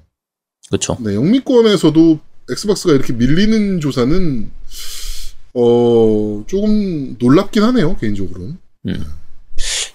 [0.70, 0.98] 그렇죠.
[1.00, 2.20] 네, 영미권에서도
[2.52, 4.52] 엑스박스가 이렇게 밀리는 조사는
[5.54, 8.58] 어 조금 놀랍긴 하네요 개인적으로는.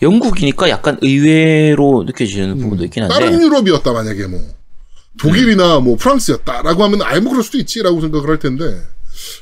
[0.02, 3.18] 영국이니까 약간 의외로 느껴지는 부분도 있긴 한데 음.
[3.20, 4.40] 다른 유럽이었다 만약에 뭐
[5.20, 8.82] 독일이나 뭐 프랑스였다라고 하면 아예 뭐 그럴 수도 있지라고 생각을 할 텐데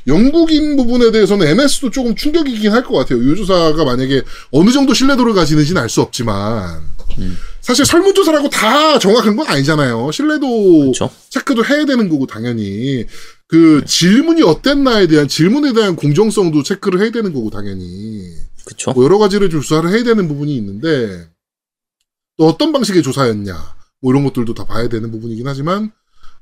[0.07, 3.23] 영국인 부분에 대해서는 MS도 조금 충격이긴 할 것 같아요.
[3.23, 6.83] 이 조사가 만약에 어느 정도 신뢰도를 가지는지는 알 수 없지만
[7.21, 7.37] 음.
[7.61, 10.11] 사실 설문조사라고 다 정확한 건 아니잖아요.
[10.13, 11.11] 신뢰도 그렇죠.
[11.29, 13.07] 체크도 해야 되는 거고 당연히
[13.47, 18.93] 그 질문이 어땠나에 대한 질문에 대한 공정성도 체크를 해야 되는 거고 당연히 그렇죠.
[18.93, 21.29] 뭐 여러 가지를 조사를 해야 되는 부분이 있는데
[22.37, 25.93] 또 어떤 방식의 조사였냐 뭐 이런 것들도 다 봐야 되는 부분이긴 하지만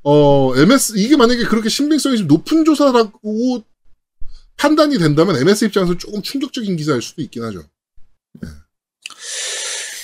[0.03, 3.63] 어 MS 이게 만약에 그렇게 신빙성이 좀 높은 조사라고
[4.55, 7.63] 판단이 된다면 MS 입장에서 조금 충격적인 기사일 수도 있긴 하죠.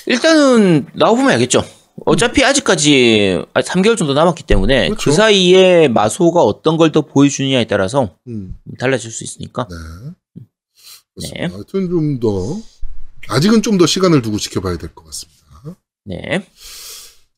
[0.07, 1.63] 일단은 나와보면 알겠죠.
[2.05, 5.11] 어차피 아직까지 3개월 정도 남았기 때문에 그 그렇죠.
[5.13, 9.67] 사이에 마소가 어떤 걸 더 보여주느냐에 따라서 음, 달라질 수 있으니까.
[9.69, 9.75] 네.
[10.35, 10.43] 네.
[11.15, 11.55] 그렇습니다.
[11.55, 12.57] 하여튼 좀 더
[13.29, 15.35] 아직은 좀 더 시간을 두고 지켜봐야 될 것 같습니다.
[16.03, 16.45] 네.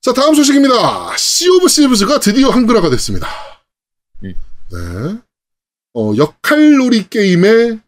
[0.01, 1.15] 자, 다음 소식입니다.
[1.17, 3.27] 시 오브 시브즈가 드디어 한글화가 됐습니다.
[4.23, 4.33] 음.
[4.71, 5.19] 네.
[5.93, 7.79] 어, 역할놀이 게임의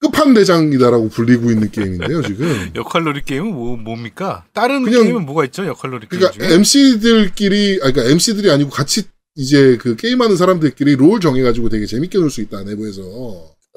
[0.00, 2.46] 끝판대장이다라고 불리고 있는 게임인데요, 지금.
[2.74, 4.44] 역할놀이 게임은 뭐 뭡니까?
[4.52, 5.66] 다른 그냥- 게임은 뭐가 있죠?
[5.66, 6.44] 역할놀이 게임 그러니까.
[6.54, 9.04] MC들끼리, 아, 그러니까 MC들이 아니고 같이
[9.36, 13.02] 이제 그 게임하는 사람들끼리 롤 정해가지고 되게 재밌게 놀 수 있다, 내부에서.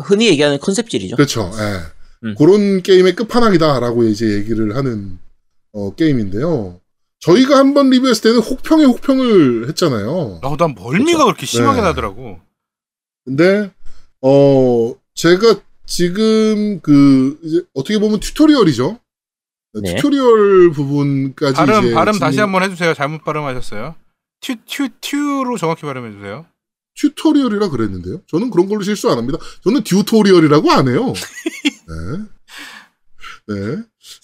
[0.04, 1.16] 흔히 얘기하는 컨셉질이죠.
[1.18, 1.52] 그렇죠.
[1.60, 2.28] 예.
[2.28, 2.36] 음.
[2.38, 5.20] 그런 게임의 끝판왕이다라고 이제 얘기를 하는
[5.74, 6.80] 어, 게임인데요.
[7.20, 10.40] 저희가 한 번 리뷰했을 때는 혹평에 혹평을 했잖아요.
[10.42, 11.26] 아, 난 멀미가 그쵸.
[11.26, 11.88] 그렇게 심하게 네.
[11.88, 12.40] 나더라고.
[13.26, 13.70] 근데
[14.22, 19.00] 어 제가 지금 그 이제 어떻게 보면 튜토리얼이죠.
[19.82, 19.96] 네.
[19.96, 22.94] 튜토리얼 부분까지 발음 이제 발음 진행- 다시 한번 해주세요.
[22.94, 23.96] 잘못 발음하셨어요.
[24.40, 26.46] 튜튜 튜로 정확히 발음해 주세요.
[26.96, 28.22] 튜토리얼이라 그랬는데요.
[28.28, 29.40] 저는 그런 걸로 실수 안 합니다.
[29.64, 31.14] 저는 튜토리얼이라고 안 해요.
[31.88, 33.56] 네.
[33.56, 33.78] 네.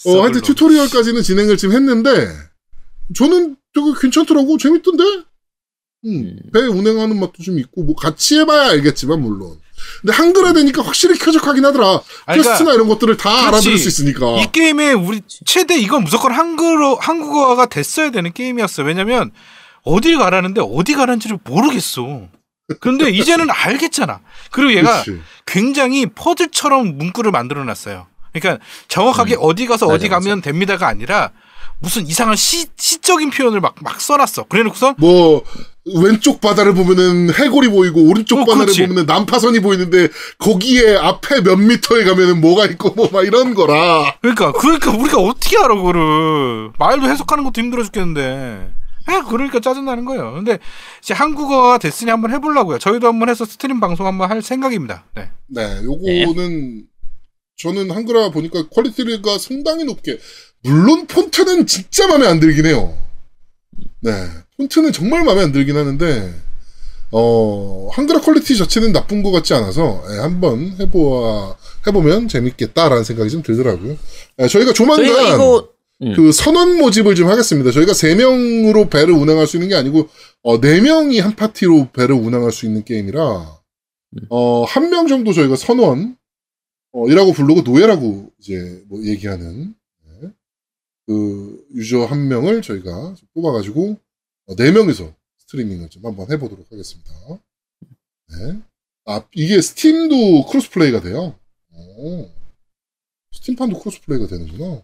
[0.06, 2.28] 어, 하여튼 튜토리얼까지는 진행을 지금 했는데,
[3.16, 4.58] 저는 되게 괜찮더라고.
[4.58, 5.04] 재밌던데?
[5.04, 5.26] 음,
[6.06, 6.40] 음.
[6.54, 9.58] 배 운행하는 맛도 좀 있고, 뭐 같이 해봐야 알겠지만, 물론.
[10.02, 12.02] 근데 한글화 되니까 확실히 쾌적하긴 하더라.
[12.26, 13.48] 아니, 그러니까 퀘스트나 이런 것들을 다 그렇지.
[13.48, 14.38] 알아들을 수 있으니까.
[14.42, 18.84] 이 게임에 우리 최대 이건 무조건 한글어 한국어가 됐어야 되는 게임이었어.
[18.84, 19.32] 왜냐면
[19.84, 22.28] 어딜 가라는데 어디 가는지를 모르겠어.
[22.80, 24.22] 그런데 이제는 알겠잖아.
[24.52, 25.22] 그리고 얘가 그치.
[25.46, 28.08] 굉장히 퍼즐처럼 문구를 만들어 놨어요.
[28.34, 30.26] 그러니까 정확하게 어디 가서 어디 맞아, 맞아.
[30.30, 31.32] 가면 됩니다가 아니라
[31.80, 34.46] 무슨 이상한 시, 시적인 표현을 막, 막 써놨어.
[34.50, 35.44] 그래 놓고선 뭐
[36.02, 38.82] 왼쪽 바다를 보면은 해골이 보이고 오른쪽 어, 바다를 그렇지.
[38.84, 40.08] 보면은 난파선이 보이는데
[40.40, 44.16] 거기에 앞에 몇 미터에 가면은 뭐가 있고 뭐 막 이런 거라.
[44.22, 48.72] 그러니까 그러니까 우리가 어떻게 알아 그거를 말도 해석하는 것도 힘들어 죽겠는데
[49.08, 50.58] 에 그러니까 짜증나는 거예요 근데
[51.04, 55.30] 이제 한국어가 됐으니 한번 해보려고요 저희도 한번 해서 스트림 방송 한번 할 생각입니다 네.
[55.46, 56.86] 네, 요거는
[57.58, 60.18] 저는 한글화 보니까 퀄리티가 상당히 높게
[60.66, 62.98] 물론 폰트는 진짜 마음에 안 들긴 해요.
[64.02, 64.12] 네,
[64.58, 66.34] 폰트는 정말 마음에 안 들긴 하는데
[67.12, 71.56] 어 한글화 퀄리티 자체는 나쁜 것 같지 않아서 예, 한번 해보아
[71.88, 73.96] 해보면 재밌겠다라는 생각이 좀 들더라고요.
[74.40, 75.70] 예, 저희가 조만간 저희가 이거
[76.02, 76.14] 음.
[76.16, 77.72] 그 선원 모집을 좀 하겠습니다.
[77.72, 80.10] 저희가 세 명으로 배를 운행할 수 있는 게 아니고
[80.44, 83.22] 어, 네 명이 한 파티로 배를 운행할 수 있는 게임이라
[84.30, 86.18] 어, 한 명 정도 저희가 선원
[86.92, 89.70] 어, 이라고 부르고 노예라고 이제 뭐 얘기하는 네.
[91.08, 93.98] 그 유저 한 명을 저희가 뽑아가지고
[94.48, 97.12] 어, 네 명이서 스트리밍을 좀 한번 해보도록 하겠습니다.
[98.30, 98.62] 네.
[99.06, 101.38] 아 이게 스팀도 cross-play가 돼요.
[101.74, 102.30] 오.
[103.32, 104.82] 스팀판도 cross-play가 되는구나.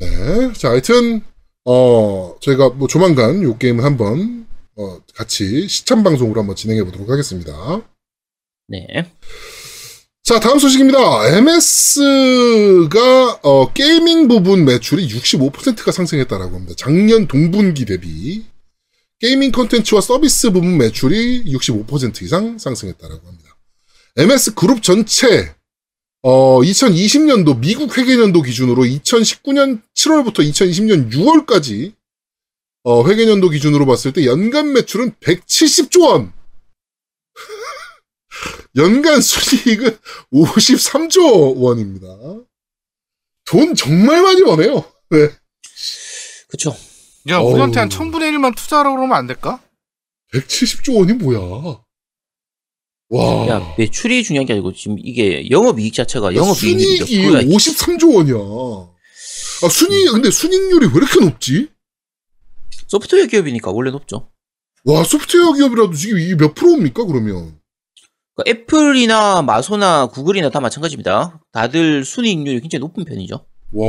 [0.00, 0.52] 네.
[0.54, 1.22] 자, 하여튼,
[1.64, 7.52] 어, 저희가 뭐 조만간 요 게임을 한번, 어, 같이 시참 방송으로 한번 진행해 보도록 하겠습니다.
[8.68, 8.86] 네.
[10.28, 10.98] 자, 다음 소식입니다.
[11.38, 13.00] MS가,
[13.42, 16.74] 어, gaming 부문 매출이 65%가 상승했다라고 합니다.
[16.76, 18.44] 작년 동분기 대비.
[19.20, 23.56] gaming 컨텐츠와 서비스 부문 매출이 65% 이상 상승했다라고 합니다.
[24.16, 25.54] MS 그룹 전체,
[26.20, 31.94] 어, 2020년도 미국 회계년도 기준으로 2019년 7월부터 2020년 6월까지
[32.84, 36.37] 어, 회계년도 기준으로 봤을 때 연간 매출은 170조 원.
[38.76, 39.98] 연간 순이익은
[40.32, 42.06] 53조 원입니다.
[43.44, 44.84] 돈 정말 많이 버네요.
[45.10, 45.30] 네.
[46.48, 46.74] 그쵸.
[47.28, 47.52] 야 어우.
[47.52, 49.62] 우리한테 한 천분의 일만 투자하라고 그러면 안 될까?
[50.34, 51.80] 170조 원이 뭐야?
[53.10, 53.48] 와.
[53.48, 58.36] 야, 매출이 중요한 게 아니고 지금 이게 영업이익 자체가 야, 영업이익이 순이익이 53조 원이야.
[59.64, 61.68] 아, 순이익, 근데 순이익률이 왜 이렇게 높지?
[62.86, 64.30] 소프트웨어 기업이니까 원래 높죠.
[64.84, 67.57] 와, 소프트웨어 기업이라도 지금 이게 몇 프로입니까, 그러면?
[68.38, 71.40] 그러니까 애플이나 마소나 구글이나 다 마찬가지입니다.
[71.52, 73.44] 다들 순이익률이 굉장히 높은 편이죠.
[73.72, 73.86] 와,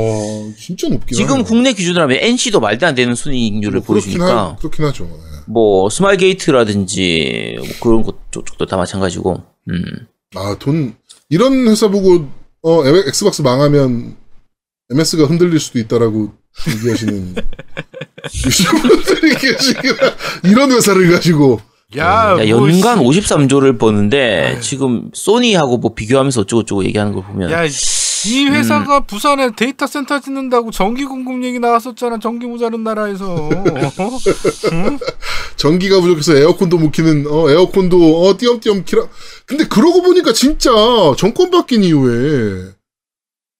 [0.58, 1.44] 진짜 높긴 지금 하네.
[1.44, 5.04] 국내 기준으로 하면 NC도 말도 안 되는 순이익률을 뭐 보여주니까 하, 그렇긴 하죠.
[5.04, 5.40] 네.
[5.46, 9.42] 뭐 스마일게이트라든지 뭐 그런 것 쪽도 다 마찬가지고.
[9.70, 9.82] 음.
[10.34, 10.94] 아, 돈,
[11.28, 12.28] 이런 회사 보고,
[12.62, 14.16] 어, 에- 엑스박스 망하면
[14.90, 16.32] MS가 흔들릴 수도 있다라고
[16.76, 17.34] 얘기하시는
[18.46, 20.14] 유저분들이 계시구나.
[20.44, 21.60] 이런 회사를 가지고.
[21.96, 23.20] 야, 야, 뭐, 연간 씨.
[23.20, 24.60] 53조를 버는데 아유.
[24.60, 30.70] 지금 소니하고 뭐 비교하면서 어쩌고저쩌고 얘기하는 걸 보면 야, 이 회사가 부산에 데이터 센터 짓는다고
[30.70, 32.18] 전기 공급 얘기 나왔었잖아.
[32.18, 33.34] 전기 모자른 나라에서.
[33.34, 33.50] 어?
[35.56, 39.06] 전기가 부족해서 에어컨도 못 키는, 어, 에어컨도, 어, 띄엄띄엄 키라.
[39.46, 40.70] 근데 그러고 보니까 진짜
[41.16, 42.72] 정권 바뀐 이후에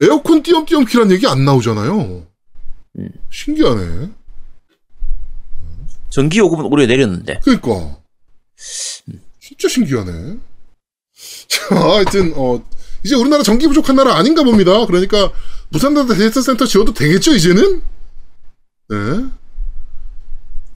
[0.03, 2.23] 에어컨 띄엄띄엄 키란 얘기 안 나오잖아요.
[2.99, 3.09] 음.
[3.31, 4.11] 신기하네.
[6.11, 7.41] 전기 요금은 오히려 내렸는데.
[7.45, 8.00] 그니까.
[9.41, 10.37] 진짜 신기하네.
[11.49, 12.63] 자, 하여튼, 어,
[13.05, 14.87] 이제 우리나라 전기 부족한 나라 아닌가 봅니다.
[14.87, 15.33] 그러니까,
[15.73, 17.83] 부산에다 데이터 센터 지어도 되겠죠, 이제는?
[18.89, 18.97] 네.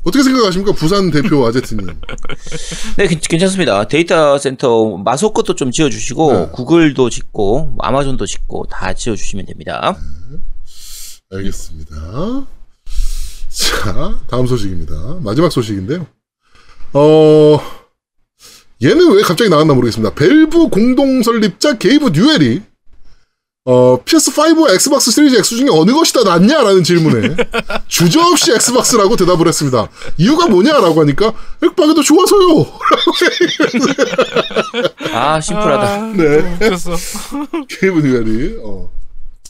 [0.04, 0.72] 어떻게 생각하십니까?
[0.72, 1.86] 부산 대표 아제트님.
[2.98, 3.88] 네, 괜- 괜찮습니다.
[3.88, 6.48] 데이터 센터 마소 것도 좀 지어주시고 네.
[6.52, 9.98] 구글도 짓고 아마존도 짓고 다 지어주시면 됩니다.
[11.32, 12.46] 알겠습니다.
[13.48, 15.20] 자, 다음 소식입니다.
[15.22, 16.06] 마지막 소식인데요.
[16.92, 17.58] 어,
[18.82, 20.14] 얘는 왜 갑자기 나왔나 모르겠습니다.
[20.14, 22.62] 밸브 공동 설립자 게이브 뉴엘이
[23.66, 27.34] 어, PS5와 엑스박스 시리즈 X 중에 어느 것이 더 낫냐 라는 질문에
[27.88, 29.88] 주저없이 엑스박스라고 대답을 했습니다.
[30.18, 31.32] 이유가 뭐냐 라고 하니까
[31.62, 32.66] 엑박이 더 좋아서요.
[35.14, 35.82] 아 심플하다.
[35.94, 36.58] 아, 네.
[37.68, 38.90] 게이브 뉴엘이 어.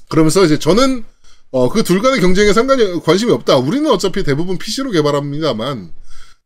[0.09, 1.05] 그러면서 이제 저는
[1.51, 3.57] 어, 그 둘 간의 경쟁에 상관이 관심이 없다.
[3.57, 5.91] 우리는 어차피 대부분 PC로 개발합니다만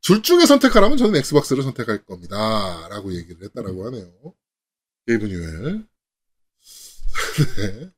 [0.03, 4.07] 둘 중에 선택하라면 저는 엑스박스를 선택할 겁니다.라고 얘기를 했다라고 하네요.
[5.07, 5.85] 게이브 뉴엘.
[7.57, 7.89] 네.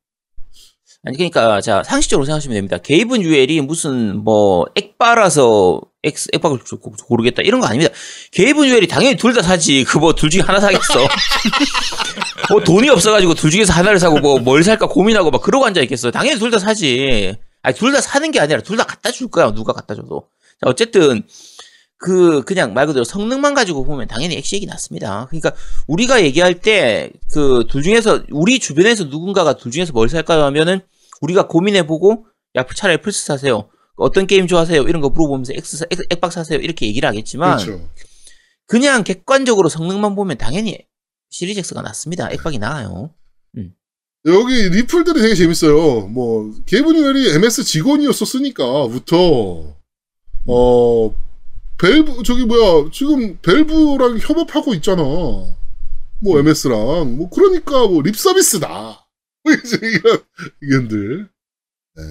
[1.03, 2.79] 아니 그러니까 자 상식적으로 생각하시면 됩니다.
[2.79, 7.93] 게이브 뉴엘이 무슨 뭐 엑빠라서 엑스 엑박을 고- 고르겠다 이런 거 아닙니다.
[8.33, 9.85] 게이브 뉴엘이 당연히 둘 다 사지.
[9.85, 10.83] 그 뭐 둘 중에 하나 사겠어.
[12.51, 16.11] 뭐 돈이 없어가지고 둘 중에서 하나를 사고 뭐 뭘 살까 고민하고 막 그러고 앉아 있겠어.
[16.11, 17.35] 당연히 둘 다 사지.
[17.63, 19.53] 아니 둘 다 사는 게 아니라 둘 다 갖다 줄 거야.
[19.53, 20.29] 누가 갖다 줘도.
[20.61, 21.23] 자 어쨌든
[22.03, 25.27] 그 그냥 말 그대로 성능만 가지고 보면 당연히 엑시액이 낫습니다.
[25.29, 25.53] 그러니까
[25.87, 30.81] 우리가 얘기할 때 그 둘 중에서 우리 주변에서 누군가가 둘 중에서 뭘 살까요 하면은
[31.21, 32.25] 우리가 고민해 보고
[32.57, 33.69] 야 차라리 플스 사세요.
[33.97, 34.83] 어떤 게임 좋아하세요?
[34.85, 36.59] 이런 거 물어보면서 사- X- 엑박 사세요.
[36.59, 37.87] 이렇게 얘기를 하겠지만 그렇죠.
[38.67, 40.79] 그냥 객관적으로 성능만 보면 당연히
[41.29, 42.31] 시리즈 X가 낫습니다.
[42.33, 43.11] 엑박이 나아요.
[44.27, 46.07] 여기 리플들이 되게 재밌어요.
[46.09, 49.17] 뭐 게이브 뉴엘이 MS 직원이었었으니까부터
[50.47, 51.15] 어
[51.81, 55.03] 밸브 저기 뭐야 지금 밸브랑 협업하고 있잖아.
[55.03, 58.69] 뭐 MS랑 뭐 그러니까 뭐 립서비스다.
[59.43, 60.23] 뭐 이제 이런
[60.61, 61.29] 의견들.
[61.97, 62.03] 네.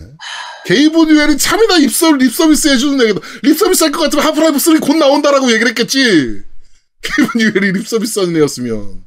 [0.65, 3.25] 게이브 뉴엘이 참이나 립서 립서비스 해주는 얘기다.
[3.43, 6.43] 립서비스 할 것 같으면 하프라이프 3곧 나온다라고 얘기를 했겠지.
[7.01, 9.03] 게이브 뉴엘이 립서비스 하는 애였으면.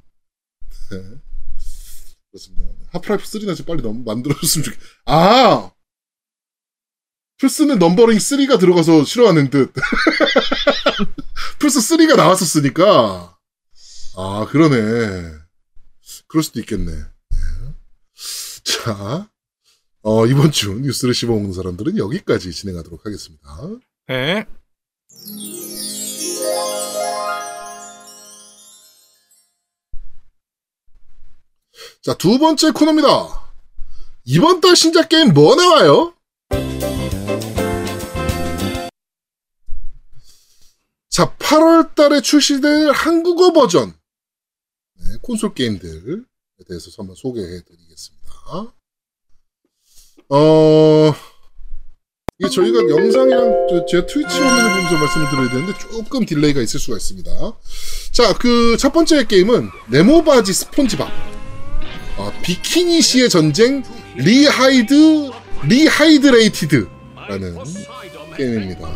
[0.90, 1.02] 네.
[2.30, 2.64] 그렇습니다.
[2.92, 5.70] 하프라이프 3나 좀 빨리 넘, 만들어줬으면 좋겠, 아!
[7.42, 9.72] 플스는 numbering 3가 들어가서 싫어하는 듯.
[11.58, 13.36] 플스 3가 나왔었으니까.
[14.16, 14.76] 아, 그러네.
[16.28, 16.92] 그럴 수도 있겠네.
[16.92, 17.38] 네.
[18.62, 19.28] 자,
[20.02, 23.42] 어, 이번 주 뉴스를 씹어먹는 사람들은 여기까지 진행하도록 하겠습니다.
[24.06, 24.46] 네.
[32.02, 33.52] 자, 두 번째 코너입니다.
[34.26, 36.14] 이번 달 신작 게임 뭐 나와요?
[41.12, 43.92] 자, 8월 달에 출시될 한국어 버전.
[44.98, 46.22] 네, 콘솔 게임들에
[46.66, 48.32] 대해서 한번 소개해 드리겠습니다.
[50.30, 51.14] 어,
[52.38, 56.96] 이게 저희가 영상이랑 저- 제가 트위치 화면을 보면서 말씀을 드려야 되는데 조금 딜레이가 있을 수가
[56.96, 57.30] 있습니다.
[58.12, 61.10] 자, 그 첫 번째 게임은 네모바지 스폰지밥.
[62.16, 63.82] 어, 비키니 시의 전쟁
[64.16, 65.30] Rehyd-
[65.68, 67.58] Rehydrated라는
[68.36, 68.88] 게임입니다.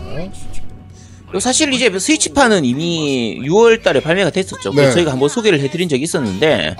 [1.40, 4.72] 사실 이제 스위치판은 이미 6월달에 발매가 됐었죠.
[4.72, 4.90] 네.
[4.92, 6.76] 저희가 한번 소개를 해드린 적이 있었는데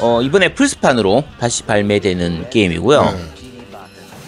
[0.00, 3.02] 어, 이번에 플스판으로 다시 발매되는 게임이고요.
[3.02, 3.18] 네.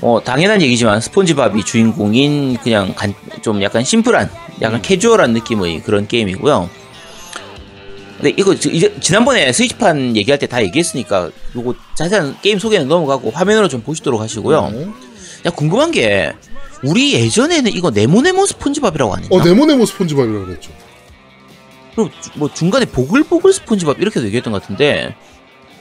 [0.01, 4.31] 어, 당연한 얘기지만 스폰지밥이 주인공인 그냥 간- 좀 약간 심플한,
[4.63, 6.71] 약간 캐주얼한 느낌의 그런 게임이고요.
[8.17, 13.31] 근데 이거 지- 이제 지난번에 스위치판 얘기할 때 다 얘기했으니까 요거 자세한 게임 소개는 넘어가고
[13.31, 14.71] 화면으로 좀 보시도록 하시고요.
[14.73, 14.87] 네.
[15.47, 16.33] 야 궁금한 게
[16.85, 19.37] 우리 예전에는 이거 네모네모 스폰지밥이라고 안 했나?
[19.37, 20.71] 어 네모네모 스폰지밥이라고 그랬죠.
[21.95, 25.17] 그리고 주- 뭐 중간에 보글보글 스폰지밥 이렇게도 얘기했던 것 같은데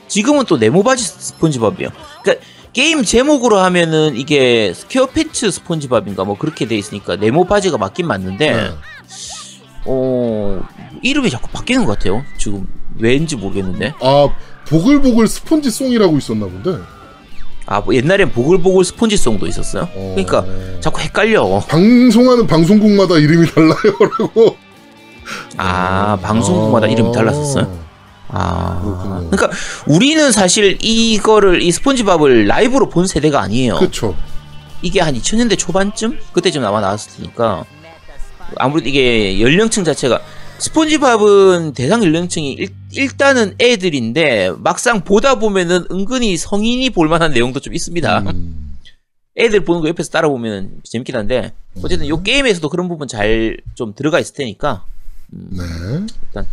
[0.07, 1.89] 지금은 또 네모바지 스폰지밥이에요.
[2.23, 8.51] 그러니까 게임 제목으로 하면은 이게 Square Pants 스폰지밥인가 뭐 그렇게 돼 있으니까 네모바지가 맞긴 맞는데
[8.51, 8.71] 네.
[9.85, 10.61] 어
[11.01, 12.23] 이름이 자꾸 바뀌는 것 같아요.
[12.37, 12.67] 지금
[12.99, 14.27] 왠지 모르겠는데 아
[14.67, 16.77] 보글보글 스폰지 송이라고 있었나 본데.
[17.67, 19.89] 아 뭐 옛날엔 보글보글 스폰지송도 있었어요.
[19.93, 20.15] 어.
[20.15, 20.45] 그러니까
[20.79, 21.61] 자꾸 헷갈려.
[21.67, 24.55] 방송하는 방송국마다 이름이 달라요라고.
[25.57, 27.85] 아 방송국마다 이름이 달랐었어요.
[28.29, 29.29] 아 그렇군요.
[29.29, 29.49] 그러니까
[29.85, 33.75] 우리는 사실 이거를 이 스폰지밥을 라이브로 본 세대가 아니에요.
[33.77, 34.15] 그쵸.
[34.81, 37.65] 이게 한 2000년대 초반쯤 그때쯤 아마 나왔으니까
[38.57, 40.21] 아무래도 이게 연령층 자체가
[40.59, 42.67] 스폰지밥은 대상 연령층이
[42.97, 48.19] 일, 일단은 애들인데 막상 보다 보면은 은근히 성인이 볼만한 내용도 좀 있습니다.
[48.19, 48.77] 음.
[49.37, 53.93] 애들 보는 거 옆에서 따라 보면 재밌긴 한데 어쨌든 요 게임에서도 그런 부분 잘 좀
[53.93, 54.83] 들어가 있을 테니까
[55.27, 55.63] 네.
[56.23, 56.47] 일단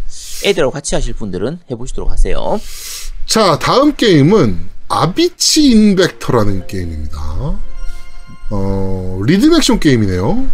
[0.45, 2.61] 애들하고 같이 하실 분들은 해보시도록 하세요.
[3.25, 7.59] 자 다음 게임은 아비치 인벡터라는 게임입니다.
[8.51, 10.47] 어 리듬 액션 게임이네요.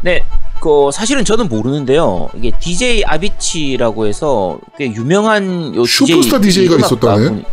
[0.00, 0.24] 네,
[0.60, 2.28] 그 사실은 저는 모르는데요.
[2.36, 7.24] 이게 DJ 아비치라고 해서 꽤 유명한 요 슈퍼스타 DJ DJ 가 음악가 있었다네.
[7.28, 7.44] 분-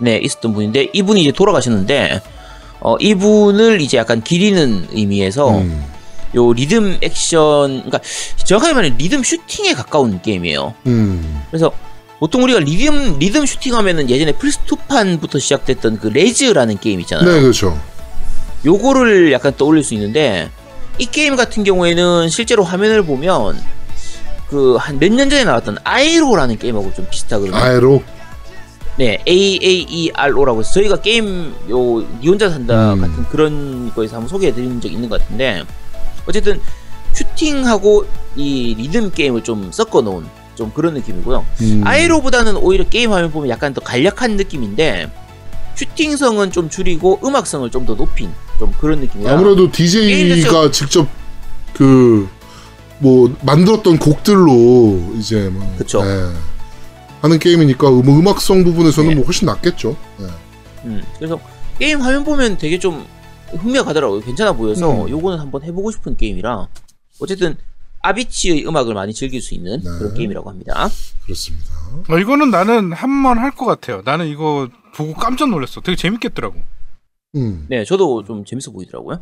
[0.00, 2.20] 네, 있었던 분인데 이분이 이제 돌아가셨는데
[2.80, 5.84] 어 이분을 이제 약간 기리는 의미에서 음.
[6.34, 8.00] 요 리듬 액션, 그러니까
[8.44, 10.74] 정확하게 말하면 리듬 슈팅에 가까운 게임이에요.
[10.88, 11.42] 음.
[11.50, 11.70] 그래서
[12.18, 17.32] 보통 우리가 리듬 리듬 슈팅 하면은 예전에 플스 2판부터 시작됐던 그 레즈라는 게임 있잖아요.
[17.32, 17.78] 네 그렇죠.
[18.66, 20.50] 요거를 약간 떠올릴 수 있는데
[20.98, 23.60] 이 게임 같은 경우에는 실제로 화면을 보면
[24.48, 27.56] 그 한 몇 년 전에 나왔던 Aaero라는 게임하고 좀 비슷하거든요.
[27.56, 28.02] Aaero.
[28.96, 33.00] 네, A A E R O라고 해서 저희가 게임 요 니 혼자 산다 음.
[33.00, 35.64] 같은 그런 거에서 한번 소개해 드린 적 있는 것 같은데
[36.26, 36.60] 어쨌든
[37.12, 41.44] 슈팅하고 이 리듬 게임을 좀 섞어 놓은 좀 그런 느낌이고요.
[41.62, 41.80] 음.
[41.84, 45.10] Aaero보다는 오히려 게임 화면 보면 약간 더 간략한 느낌인데
[45.74, 49.32] 슈팅성은 좀 줄이고 음악성을 좀 더 높인 좀 그런 느낌이야.
[49.32, 51.08] 아무래도 DJ가 자체가- 직접
[51.74, 52.28] 그
[53.00, 56.02] 뭐 만들었던 곡들로 이제 뭐 그쵸.
[56.02, 56.32] 네,
[57.20, 59.14] 하는 게임이니까 음, 음악성 부분에서는 네.
[59.16, 59.96] 뭐 훨씬 낫겠죠.
[60.18, 60.26] 네.
[60.84, 61.38] 음, 그래서
[61.78, 63.04] 게임 화면 보면 되게 좀
[63.50, 64.20] 흥미가 가더라고요.
[64.20, 65.10] 괜찮아 보여서 음.
[65.10, 66.68] 요거는 한번 해보고 싶은 게임이라
[67.20, 67.56] 어쨌든
[68.00, 69.90] 아비치의 음악을 많이 즐길 수 있는 네.
[69.98, 70.88] 그런 게임이라고 합니다.
[71.24, 71.66] 그렇습니다.
[72.08, 74.02] 어, 이거는 나는 한 번 할 것 같아요.
[74.04, 75.80] 나는 이거 보고 깜짝 놀랐어.
[75.80, 76.62] 되게 재밌겠더라고.
[77.36, 77.66] 음.
[77.68, 79.20] 네, 저도 좀 재밌어 보이더라고요.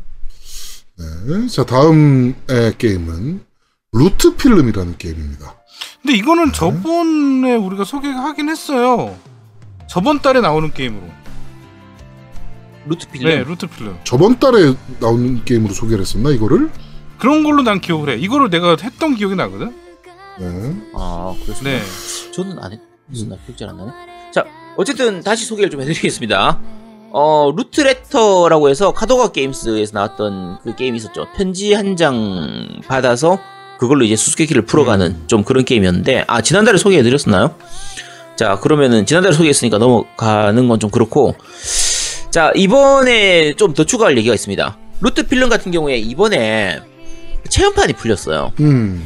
[0.97, 1.47] 네.
[1.47, 3.43] 자, 다음의 게임은
[3.91, 5.55] 루트 필름이라는 게임입니다.
[6.01, 9.17] 근데 이거는 저번에 우리가 소개하긴 했어요.
[9.87, 11.03] 저번 달에 나오는 게임으로.
[12.85, 13.29] 루트 필름.
[13.29, 13.97] 네, 루트 필름.
[14.03, 16.69] 저번 달에 나오는 게임으로 소개를 했었나, 이거를?
[17.17, 18.17] 그런 걸로 난 기억을 해.
[18.17, 19.73] 이거를 내가 했던 기억이 나거든.
[20.39, 20.75] 네.
[20.95, 21.79] 아, 그렇습니다.
[21.79, 22.31] 네.
[22.31, 22.79] 저는 안
[23.11, 23.91] 했었나 기억이 잘안 나네.
[24.73, 26.59] 자, 어쨌든 다시 소개를 좀 해드리겠습니다.
[27.11, 31.27] 어, 루트레터라고 해서 카도가 게임스에서 나왔던 그 게임이 있었죠.
[31.35, 33.39] 편지 한 장 받아서
[33.77, 37.55] 그걸로 이제 수수께끼를 풀어가는 좀 그런 게임이었는데, 아, 지난달에 소개해드렸었나요?
[38.35, 41.35] 자, 그러면은 지난달에 소개했으니까 넘어가는 건 좀 그렇고,
[42.31, 44.77] 자, 이번에 좀 더 추가할 얘기가 있습니다.
[45.01, 46.79] 루트 필름 같은 경우에 이번에
[47.49, 48.53] 체험판이 풀렸어요.
[48.61, 49.03] 음.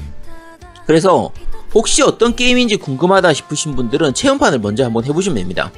[0.85, 1.31] 그래서
[1.77, 5.71] 혹시 어떤 게임인지 궁금하다 싶으신 분들은 체험판을 먼저 한번 해보시면 됩니다.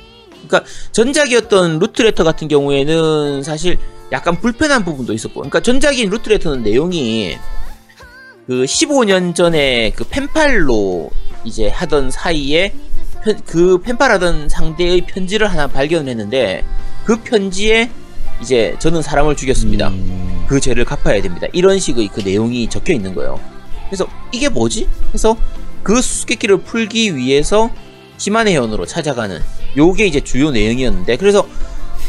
[0.47, 3.77] 그러니까 전작이었던 루트레터 같은 경우에는 사실
[4.13, 7.35] 약간 불편한 부분도 있었고, 그러니까 전작인 루트레터는 내용이
[8.47, 11.09] 그 15년 전에 그 펜팔로
[11.43, 12.73] 이제 하던 사이에
[13.25, 16.63] 편- 그 펜팔하던 상대의 편지를 하나 발견했는데
[17.03, 17.91] 그 편지에
[18.41, 19.89] 이제 저는 사람을 죽였습니다.
[19.89, 20.45] 음.
[20.47, 21.45] 그 죄를 갚아야 됩니다.
[21.51, 23.37] 이런 식의 그 내용이 적혀 있는 거예요.
[23.89, 24.87] 그래서 이게 뭐지?
[25.13, 25.35] 해서
[25.83, 27.69] 그 수수께끼를 풀기 위해서
[28.17, 29.39] 시마네 현으로 찾아가는
[29.77, 31.47] 요게 이제 주요 내용이었는데 그래서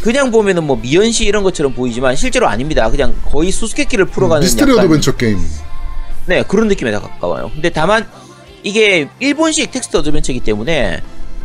[0.03, 2.91] 그냥 보면은 뭐 미연시 이런 것처럼 보이지만 실제로 아닙니다.
[2.91, 5.39] 그냥 거의 수수께끼를 풀어가는 미스테리 약간 어드벤처 게임.
[6.27, 7.51] 네 그런 느낌에 다 가까워요.
[7.53, 8.07] 근데 다만
[8.63, 11.01] 이게 일본식 텍스트 어드벤처이기 때문에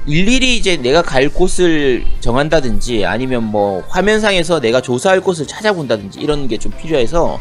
[0.07, 6.57] 일일이 이제 내가 갈 곳을 정한다든지 아니면 뭐 화면상에서 내가 조사할 곳을 찾아본다든지 이런 게
[6.57, 7.39] 좀 필요해서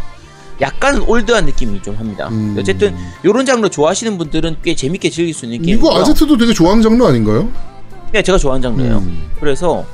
[0.60, 2.28] 약간 old한 느낌이 좀 합니다.
[2.30, 2.56] 음.
[2.58, 5.92] 어쨌든 이런 장르 좋아하시는 분들은 꽤 재밌게 즐길 수 있는 이거 게임이고요.
[6.02, 7.48] 아제트도 되게 좋아하는 장르 아닌가요?
[8.12, 8.98] 네, 제가 좋아하는 장르예요.
[8.98, 9.30] 음.
[9.40, 9.84] 그래서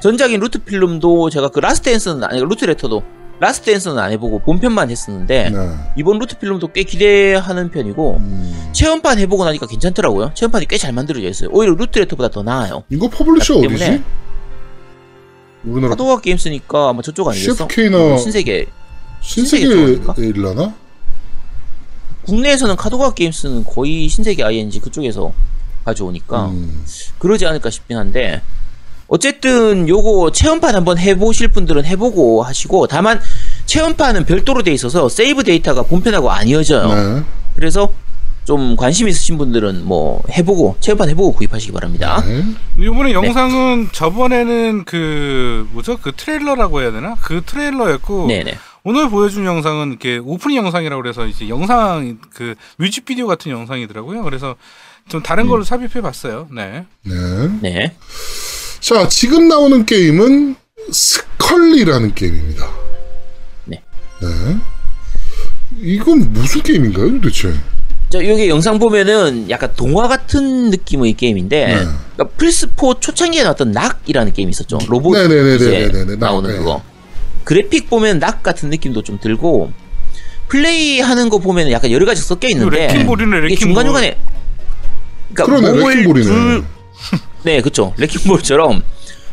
[0.00, 3.02] 전작인 Root Film도 제가 그 Last Answer는 아니 Root Letter도
[3.40, 5.70] Last Answer는 안 해보고 본편만 했었는데 네.
[5.96, 8.68] 이번 Root Film도 꽤 기대하는 편이고 음.
[8.72, 10.32] 체험판 해보고 나니까 괜찮더라고요.
[10.34, 11.50] 체험판이 꽤 잘 만들어져 있어요.
[11.52, 12.82] 오히려 Root Letter보다 더 나아요.
[12.90, 14.02] 이거 publisher 어디지?
[15.64, 17.54] 우리나라 카도카와 게임스니까 아마 저쪽 아니겠어?
[17.68, 18.66] CFK나 신세계
[19.20, 20.14] 신세계 신세계 쪽인가?
[20.18, 20.74] 일라나?
[22.26, 25.32] 국내에서는 카도카와 게임스는 거의 신세계 I&C 그쪽에서
[25.84, 26.84] 가져오니까 음.
[27.18, 28.42] 그러지 않을까 싶긴 한데
[29.08, 33.20] 어쨌든 요거 체험판 한번 해보실 분들은 해보고 하시고 다만
[33.64, 36.94] 체험판은 별도로 돼 있어서 세이브 데이터가 본편하고 안 이어져요.
[36.94, 37.22] 네.
[37.56, 37.90] 그래서
[38.44, 42.22] 좀 관심 있으신 분들은 뭐 해보고 체험판 해보고 구입하시기 바랍니다.
[42.26, 42.44] 네.
[42.78, 48.58] 이번에 영상은 저번에는 그 뭐죠 그 트레일러라고 해야 되나 그 트레일러였고 네네.
[48.88, 54.22] 오늘 보여준 영상은 이렇게 오프닝 영상이라고 그래서 이제 영상 그 뮤직비디오 같은 영상이더라고요.
[54.22, 54.56] 그래서
[55.10, 55.50] 좀 다른 음.
[55.50, 56.48] 걸로 삽입해 봤어요.
[56.50, 56.86] 네.
[57.02, 57.14] 네.
[57.60, 57.96] 네.
[58.80, 60.56] 자, 지금 나오는 게임은
[60.90, 62.66] 스컬리라는 게임입니다.
[63.66, 63.82] 네.
[64.22, 64.56] 네.
[65.82, 67.52] 이건 무슨 게임인가요, 도대체?
[68.08, 71.74] 저 여기 영상 보면은 약간 동화 같은 느낌의 게임인데 네.
[72.16, 74.78] 그러니까 플스4 초창기에 나왔던 낙이라는 게임이 있었죠.
[74.88, 75.86] 로봇 네네네네네네네.
[75.88, 76.56] 이제 낙, 나오는 네.
[76.56, 76.82] 그거.
[77.48, 79.72] 그래픽 보면 낙 같은 느낌도 좀 들고
[80.48, 83.58] 플레이 하는 거 보면 약간 여러 가지 섞여 그 있는데 wrecking ball이네 이게 wrecking ball.
[83.58, 84.18] 중간 중간에
[85.32, 86.26] 그러니까 그러네, 몸을 wrecking ball이네.
[86.26, 86.64] 둘-
[87.44, 87.94] 네, 그쵸.
[87.96, 88.82] wrecking ball처럼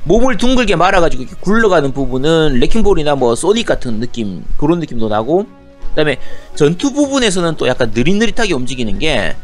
[0.05, 5.45] 몸을 둥글게 말아가지고 이렇게 굴러가는 부분은 wrecking ball이나 뭐 소닉 같은 느낌 그런 느낌도 나고
[5.89, 6.16] 그다음에
[6.55, 9.36] 전투 부분에서는 또 약간 느릿느릿하게 움직이는 게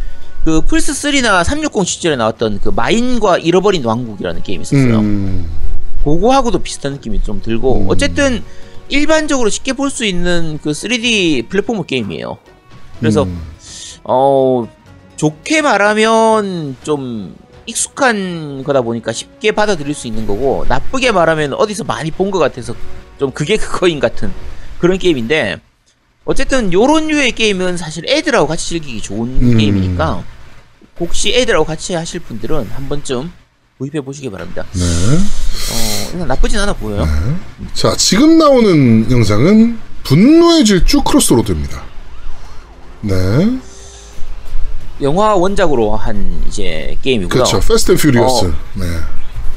[0.46, 5.00] 그 플스 3나 360 시절에 나왔던 그 마인과 잃어버린 왕국이라는 게임이 있었어요.
[5.02, 5.46] 음.
[6.04, 7.86] 그거하고도 비슷한 느낌이 좀 들고 음.
[7.90, 8.44] 어쨌든
[8.90, 12.38] 일반적으로 쉽게 볼 수 있는 그 3D 플랫포머 게임이에요.
[13.00, 13.40] 그래서 음.
[14.04, 14.68] 어
[15.16, 17.36] 좋게 말하면 좀
[17.66, 22.74] 익숙한 거다 보니까 쉽게 받아들일 수 있는 거고 나쁘게 말하면 어디서 많이 본 것 같아서
[23.20, 24.32] 좀 그게 그거인 같은
[24.80, 25.60] 그런 게임인데
[26.26, 29.58] 어쨌든 요런 류의 게임은 사실 애들하고 같이 즐기기 좋은 음.
[29.58, 30.24] 게임이니까
[31.00, 33.32] 혹시 애들하고 같이 하실 분들은 한 번쯤
[33.78, 34.66] 구입해 보시기 바랍니다.
[34.74, 34.80] 네.
[36.12, 37.08] 어, 일단 나쁘진 않아 보여요.
[37.74, 41.82] 자, 지금 나오는 영상은 분노의 질주 크로스로드입니다.
[43.02, 43.58] 네.
[45.02, 47.30] 영화 원작으로 한 이제 게임이고요.
[47.30, 47.60] 그렇죠.
[47.60, 48.46] Fast and Furious.
[48.46, 48.54] 어.
[48.76, 48.86] 네.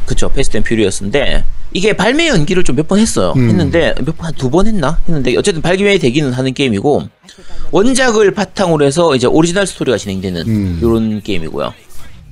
[0.07, 3.49] 그쵸 Fast and Furious인데 이게 발매 연기를 좀 몇 번 했어요 음.
[3.49, 7.09] 했는데 몇 번 한 두 번 했나 했는데 어쨌든 발매 되기는 하는 게임이고
[7.73, 10.79] 원작을 바탕으로 해서 이제 오리지널 스토리가 진행되는 음.
[10.81, 11.73] 이런 게임이고요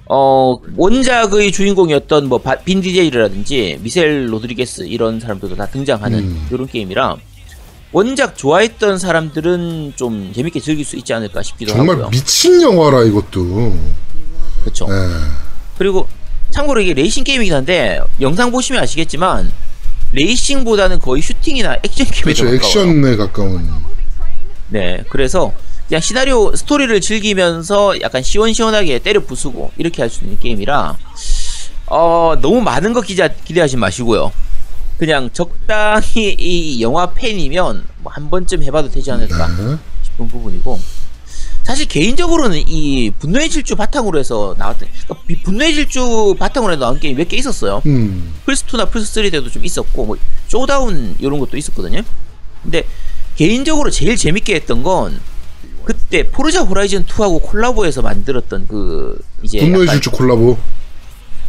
[0.07, 6.49] 어 원작의 주인공이었던 뭐 빈 디젤이라든지 미셀 로드리게스 이런 사람들도 다 등장하는 음.
[6.51, 7.17] 이런 게임이라
[7.93, 13.45] 원작 좋아했던 사람들은 좀 재밌게 즐길 수 있지 않을까 싶기도 정말 하고요 미친 영화라 이것도.
[14.89, 14.95] 네.
[15.79, 16.09] 그리고
[16.51, 19.51] 참고로 이게 레이싱 게임이긴 한데 영상 보시면 아시겠지만
[20.13, 22.49] 레이싱보다는 거의 슈팅이나 액션 게임에 그렇죠.
[22.49, 23.69] 액션에 가까운.
[24.69, 25.53] 네, 그래서
[25.93, 30.97] 그냥 시나리오 스토리를 즐기면서 약간 시원시원하게 때려 부수고 이렇게 할 수 있는 게임이라
[31.89, 34.33] 어 너무 많은 거 기대 기대하지 마시고요.
[34.97, 39.77] 그냥 적당히 이 영화 팬이면 뭐 한 번쯤 해봐도 되지 않을까 네.
[40.05, 40.81] 싶은 부분이고
[41.63, 47.01] 사실 개인적으로는 이 분노의 질주 바탕으로 해서 나왔던 그러니까 이 분노의 질주 바탕으로 해서 나온
[47.01, 47.83] 게임 몇 개 있었어요.
[47.85, 48.33] 음.
[48.47, 50.17] 플스2나 플스3 때도 좀 있었고 뭐
[50.49, 52.01] Showdown 이런 것도 있었거든요.
[52.63, 52.85] 근데
[53.37, 55.21] 개인적으로 제일 재밌게 했던 건
[55.85, 60.57] 그때 Forza Horizon 2하고 콜라보해서 만들었던 그 이제 분노의 질주 콜라보.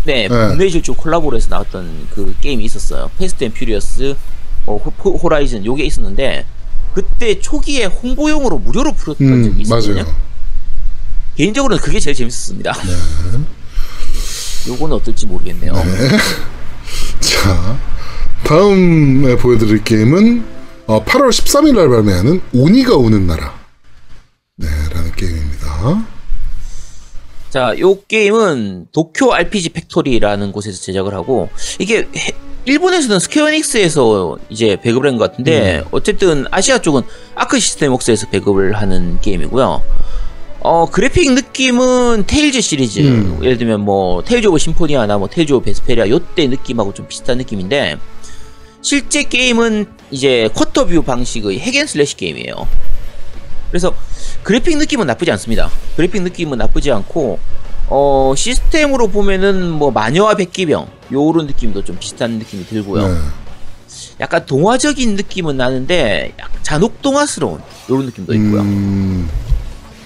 [0.06, 0.48] 네, 네.
[0.50, 3.10] 분노의 질주 콜라보로 해서 나왔던 그 게임이 있었어요.
[3.18, 4.16] Fast and Furious
[4.66, 6.46] 어, 호, 호- Horizon 요게 있었는데
[6.94, 10.04] 그때 초기에 홍보용으로 무료로 풀었던 적이 음, 있었거든요.
[10.04, 10.16] 맞아요.
[11.36, 12.74] 개인적으로는 그게 제일 재밌었습니다.
[14.68, 15.74] 요거는 어떨지 모르겠네요.
[17.20, 17.78] 자,
[18.44, 20.46] 다음에 보여드릴 게임은
[20.86, 23.63] 어, 8월 13일 날 발매하는 오니가 우는 나라.
[24.56, 26.06] 네, 라는 게임입니다.
[27.50, 31.50] 자, 요 게임은 도쿄 RPG 팩토리라는 곳에서 제작을 하고
[31.80, 32.32] 이게 해-
[32.66, 37.02] 일본에서는 스퀘어에닉스에서 이제 배급을 한 것 같은데 어쨌든 아시아 쪽은
[37.36, 39.82] 아크 시스템웍스에서 배급을 하는 게임이고요.
[40.62, 43.40] 어 그래픽 느낌은 테일즈 시리즈 음.
[43.44, 47.98] 예를 들면 뭐 테일즈 오브 심포니아나 뭐 테일즈 오브 베스페리아 요때 느낌하고 좀 비슷한 느낌인데
[48.82, 52.54] 실제 게임은 이제 quarter view 방식의 hack and slash 게임이에요.
[53.74, 53.92] 그래서
[54.44, 55.68] 그래픽 느낌은 나쁘지 않습니다.
[55.96, 57.40] 그래픽 느낌은 나쁘지 않고
[57.88, 63.08] 어 시스템으로 보면은 뭐 마녀와 백기병 요런 느낌도 좀 비슷한 느낌이 들고요.
[63.08, 63.18] 네.
[64.20, 68.62] 약간 동화적인 느낌은 나는데 약 잔혹 동화스러운 요런 느낌도 있고요.
[68.62, 69.28] 음,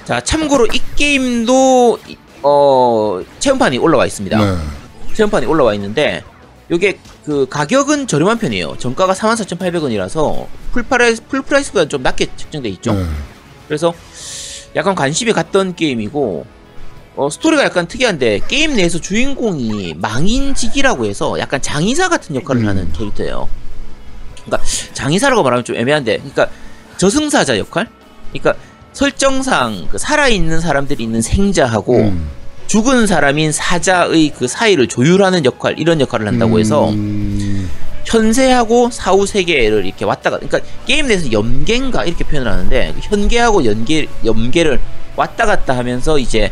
[0.06, 4.40] 자 참고로 이 게임도 이- 어 체험판이 올라와 있습니다.
[4.40, 4.58] 네.
[5.14, 6.24] 체험판이 올라와 있는데
[6.72, 8.78] 요게 그 가격은 저렴한 편이에요.
[8.78, 12.94] 정가가 44,800원이라서 full price full price보다 좀 낮게 책정돼 있죠.
[12.94, 13.06] 네.
[13.68, 13.94] 그래서
[14.76, 16.46] 약간 관심이 갔던 게임이고
[17.18, 22.68] 어, 스토리가 약간 특이한데 게임 내에서 주인공이 망인지기라고 해서 약간 장의사 같은 역할을 음.
[22.68, 23.50] 하는 캐릭터예요.
[24.46, 24.64] 그러니까
[24.94, 26.50] 장의사라고 말하면 좀 애매한데, 그러니까
[26.98, 27.88] 저승사자 역할?
[28.32, 28.56] 그러니까
[28.94, 32.30] 설정상 그 살아있는 사람들이 있는 생자하고 음.
[32.68, 37.70] 죽은 사람인 사자의 그 사이를 조율하는 역할 이런 역할을 한다고 해서 음,
[38.08, 44.08] 현세하고 사후 세계를 이렇게 왔다가 그러니까 게임 내에서 연계인가 이렇게 표현을 하는데 그 현계하고 연계
[44.24, 44.80] 연계를
[45.18, 46.52] 왔다 갔다 하면서 이제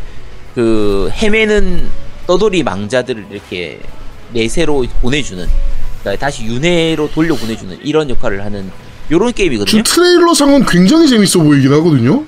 [0.54, 1.88] 그 헤매는
[2.26, 3.80] 떠돌이 망자들을 이렇게
[4.32, 5.46] 내세로 보내주는
[6.00, 8.70] 그러니까 다시 윤회로 돌려 보내주는 이런 역할을 하는
[9.10, 9.70] 요런 게임이거든요.
[9.70, 12.24] 지금 트레일러 상은 굉장히 재밌어 보이긴 하거든요.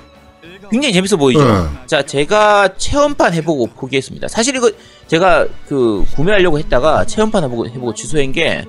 [0.71, 1.43] 굉장히 재밌어 보이죠.
[1.43, 1.67] 네.
[1.87, 4.27] 자, 제가 체험판 해보고 포기했습니다.
[4.27, 4.71] 사실 이거
[5.07, 8.65] 제가 그 구매하려고 했다가 체험판 해보고, 해보고 취소한 게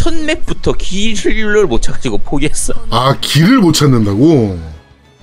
[0.00, 2.72] 첫 맵부터 길을 못 찾아가지고 포기했어.
[2.88, 4.58] 아, 길을 못 찾는다고?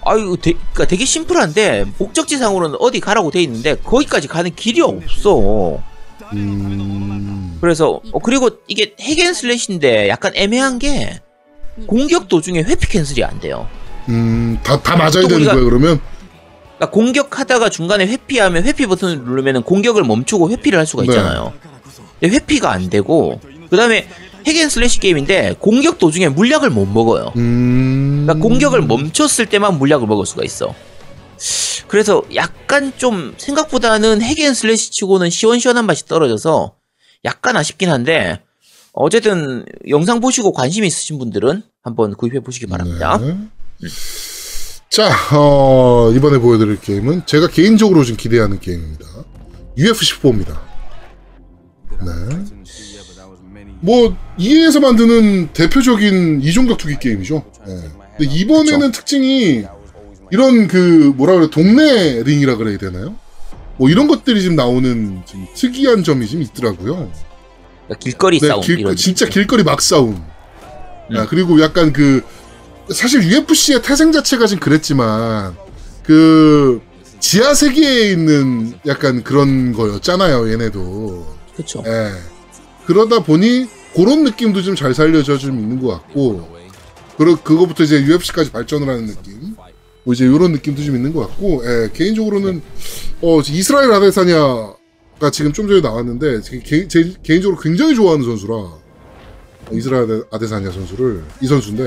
[0.06, 5.82] 아유, 되, 그러니까 되게 심플한데 목적지상으로는 어디 가라고 돼 있는데 거기까지 가는 길이 없어.
[6.34, 11.22] 음, 그래서 어, 그리고 이게 핵앤슬래시인데 약간 애매한 게
[11.88, 13.68] 공격 도중에 회피 cancel이 안 돼요.
[14.10, 16.00] 음, 다, 다 맞아야 또 되는 거야, 그러면?
[16.76, 21.08] 그러니까 공격하다가 중간에 회피하면 회피 버튼을 누르면 공격을 멈추고 회피를 할 수가 네.
[21.08, 21.52] 있잖아요.
[22.20, 24.08] 근데 회피가 안 되고 그 다음에
[24.48, 27.34] hack and slash 게임인데 공격 도중에 물약을 못 먹어요.
[27.36, 28.24] 음.
[28.26, 30.74] 그러니까 공격을 멈췄을 때만 물약을 먹을 수가 있어.
[31.88, 36.74] 그래서 약간 좀 생각보다는 hack and slash 치고는 시원시원한 맛이 떨어져서
[37.26, 38.42] 약간 아쉽긴 한데
[38.94, 43.18] 어쨌든 영상 보시고 관심 있으신 분들은 한번 구입해 보시기 바랍니다.
[43.18, 43.38] 네.
[44.90, 49.06] 자, 어, 이번에 보여드릴 게임은 제가 개인적으로 좀 기대하는 게임입니다.
[49.78, 50.60] UFC4입니다.
[52.00, 52.46] 네.
[53.82, 57.44] 뭐, EA에서 만드는 대표적인 이종격 투기 게임이죠.
[57.68, 57.74] 네.
[58.18, 59.66] 근데 이번에는 특징이
[60.32, 63.16] 이런 그, 뭐라 그래, 동네 링이라 그래야 되나요?
[63.78, 67.12] 뭐 이런 것들이 지금 나오는 좀 특이한 점이 좀 있더라고요.
[67.86, 69.42] 그러니까 길거리 네, 싸움 길, 이런 진짜 느낌.
[69.42, 70.24] 길거리 막 싸움.
[71.12, 71.18] 음.
[71.18, 72.24] 아, 그리고 약간 그,
[72.92, 75.56] 사실 UFC의 태생 자체가 좀 그랬지만,
[76.04, 76.82] 그,
[77.20, 81.38] 지하 세계에 있는 약간 그런 거였잖아요, 얘네도.
[81.56, 81.84] 그렇죠.
[81.86, 82.12] 예.
[82.88, 86.48] 그러다 보니, 그런 느낌도 좀 잘 살려져 좀 있는 것 같고,
[87.18, 89.56] 그러, 그거부터 이제 UFC까지 발전을 하는 느낌.
[90.04, 92.62] 뭐 이제 이런 느낌도 좀 있는 것 같고, 예, 개인적으로는,
[93.22, 98.54] 어, 이스라엘 아데사냐가 지금 좀 전에 나왔는데, 제, 개, 제 개인적으로 굉장히 좋아하는 선수라,
[99.74, 101.84] 이스라엘 아데사냐 선수를, 이 선수인데,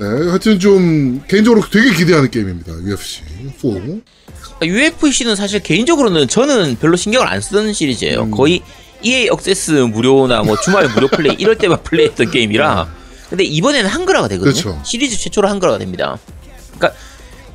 [0.00, 3.22] 네, 하여튼 좀, 개인적으로 되게 기대하는 게임입니다, UFC
[3.58, 4.66] 4.
[4.66, 8.22] UFC는 사실 개인적으로는 저는 별로 신경을 안 쓰는 시리즈예요.
[8.22, 8.30] 음.
[8.30, 8.62] 거의
[9.04, 12.88] EA 억세스 무료나 뭐 주말 무료 플레이 이럴 때만 플레이했던 게임이라
[13.28, 14.52] 근데 이번에는 한글화가 되거든요.
[14.52, 14.80] 그렇죠.
[14.84, 16.18] 시리즈 최초로 한글화가 됩니다.
[16.76, 16.98] 그러니까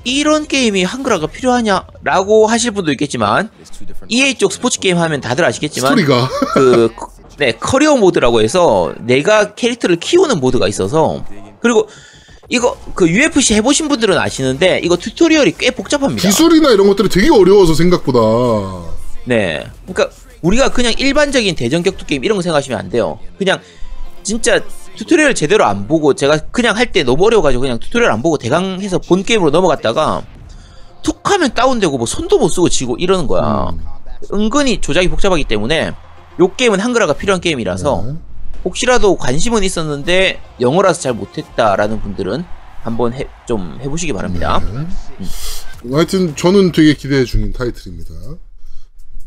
[0.04, 3.50] 이런 게임이 한글화가 필요하냐라고 하실 분도 있겠지만
[4.08, 6.90] EA 쪽 스포츠 게임 하면 다들 아시겠지만 스토리가 그
[7.38, 11.26] 네, 커리어 모드라고 해서 내가 캐릭터를 키우는 모드가 있어서
[11.62, 11.88] 그리고
[12.50, 16.22] 이거 그 UFC 해보신 분들은 아시는데 이거 tutorial이 꽤 복잡합니다.
[16.22, 18.20] 기술이나 이런 것들이 되게 어려워서 생각보다
[19.26, 19.66] 네.
[19.86, 20.10] 그러니까
[20.42, 23.20] 우리가 그냥 일반적인 대전 격투 게임 이런 거 생각하시면 안 돼요.
[23.38, 23.60] 그냥
[24.24, 24.60] 진짜
[24.96, 28.82] tutorial 제대로 안 보고 제가 그냥 할 때 너무 어려워가지고 그냥 tutorial 안 보고 대강
[28.82, 30.24] 해서 본 게임으로 넘어갔다가
[31.04, 33.70] 툭 하면 다운되고 뭐 손도 못 쓰고 지고 이러는 거야.
[33.70, 33.80] 음.
[34.34, 35.94] 은근히 조작이 복잡하기 때문에
[36.40, 38.14] 요 게임은 한글화가 필요한 게임이라서 네.
[38.66, 42.44] 혹시라도 관심은 있었는데 영어라서 잘 못했다라는 분들은
[42.82, 44.62] 한번 해, 좀 해보시기 바랍니다.
[44.74, 45.90] 네.
[45.94, 48.12] 하여튼 저는 되게 기대 중인 타이틀입니다.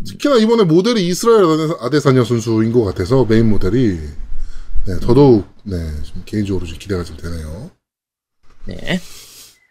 [0.07, 3.99] 특히나 이번에 모델이 이스라엘 아데- 아데사냐 선수인 것 같아서 메인 모델이
[4.87, 7.71] 네, 더더욱 네, 좀 개인적으로 좀 기대가 좀 되네요.
[8.67, 9.01] 네.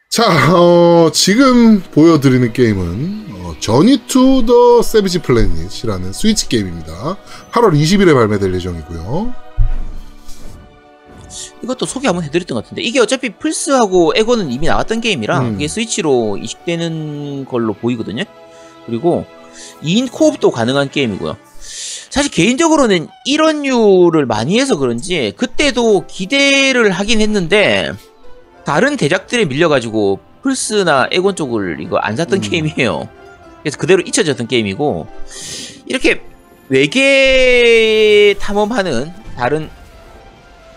[0.09, 7.17] 자, 어, 지금 보여드리는 게임은 어, 저니 투더 세비지 플래닛이라는 스위치 게임입니다.
[7.51, 9.34] 8월 20일에 발매될 예정이고요.
[11.63, 15.51] 이것도 소개 한번 해드렸던 것 같은데 이게 어차피 플스하고 엑원은 이미 나왔던 게임이라 음.
[15.53, 18.23] 그게 스위치로 이식되는 걸로 보이거든요.
[18.86, 19.25] 그리고
[19.84, 21.38] 2인 코업도 가능한 게임이고요.
[22.09, 27.93] 사실 개인적으로는 이런 류를 많이 해서 그런지 그때도 기대를 하긴 했는데
[28.66, 32.41] 다른 대작들에 밀려가지고 플스나 에곤 쪽을 이거 안 샀던 음.
[32.41, 33.07] 게임이에요.
[33.62, 35.07] 그래서 그대로 잊혀졌던 게임이고
[35.86, 36.22] 이렇게
[36.70, 39.70] 외계 탐험하는 다른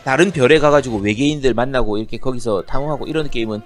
[0.05, 3.62] 다른 별에 가가지고 외계인들 만나고 이렇게 거기서 탐험하고 이런 게임은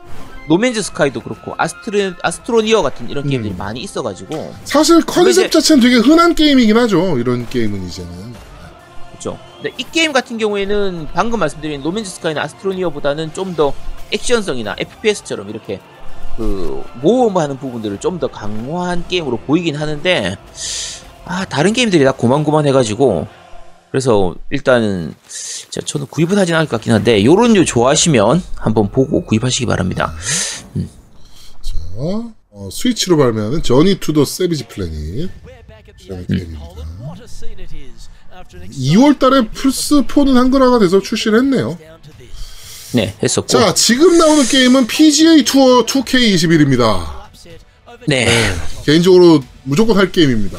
[0.49, 3.59] 노맨즈 스카이도 그렇고 아스트로 아스트로니어 같은 이런 게임들이 음.
[3.59, 7.19] 많이 있어가지고 사실 컨셉 자체는 되게 흔한 게임이긴 하죠.
[7.19, 8.35] 이런 게임은 이제는.
[9.11, 9.39] 그렇죠.
[9.57, 13.73] 근데 이 게임 같은 경우에는 방금 말씀드린 노맨즈 스카이나 아스트로니어보다는 좀 더
[14.11, 15.81] 액션성이나 FPS처럼 이렇게
[16.37, 20.37] 그 모험하는 부분들을 좀 더 강화한 게임으로 보이긴 하는데
[21.27, 23.27] 아 다른 게임들이 다 고만고만해가지고
[23.91, 25.15] 그래서 일단은
[25.71, 30.15] 자, 저는 구입은 하진 않을 것 같긴 한데 요런 류 좋아하시면 한번 보고 구입하시기 바랍니다.
[31.63, 35.31] 자, 어, 스위치로 발매하는 저니 투더 세비지 플래닛.
[36.05, 36.65] 이라는 게임입니다.
[38.71, 41.79] 2월 달에 플스 4는 한글화가 돼서 출시를 했네요.
[42.93, 47.29] 네 했었고 자, 지금 나오는 게임은 PGA 투어 2K21입니다.
[48.07, 48.29] 네
[48.85, 50.59] 개인적으로 무조건 할 게임입니다.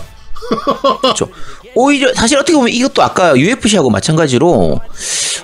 [1.01, 1.30] 그렇죠.
[1.76, 4.80] 오히려 사실 어떻게 보면 이것도 아까 UFC하고 마찬가지로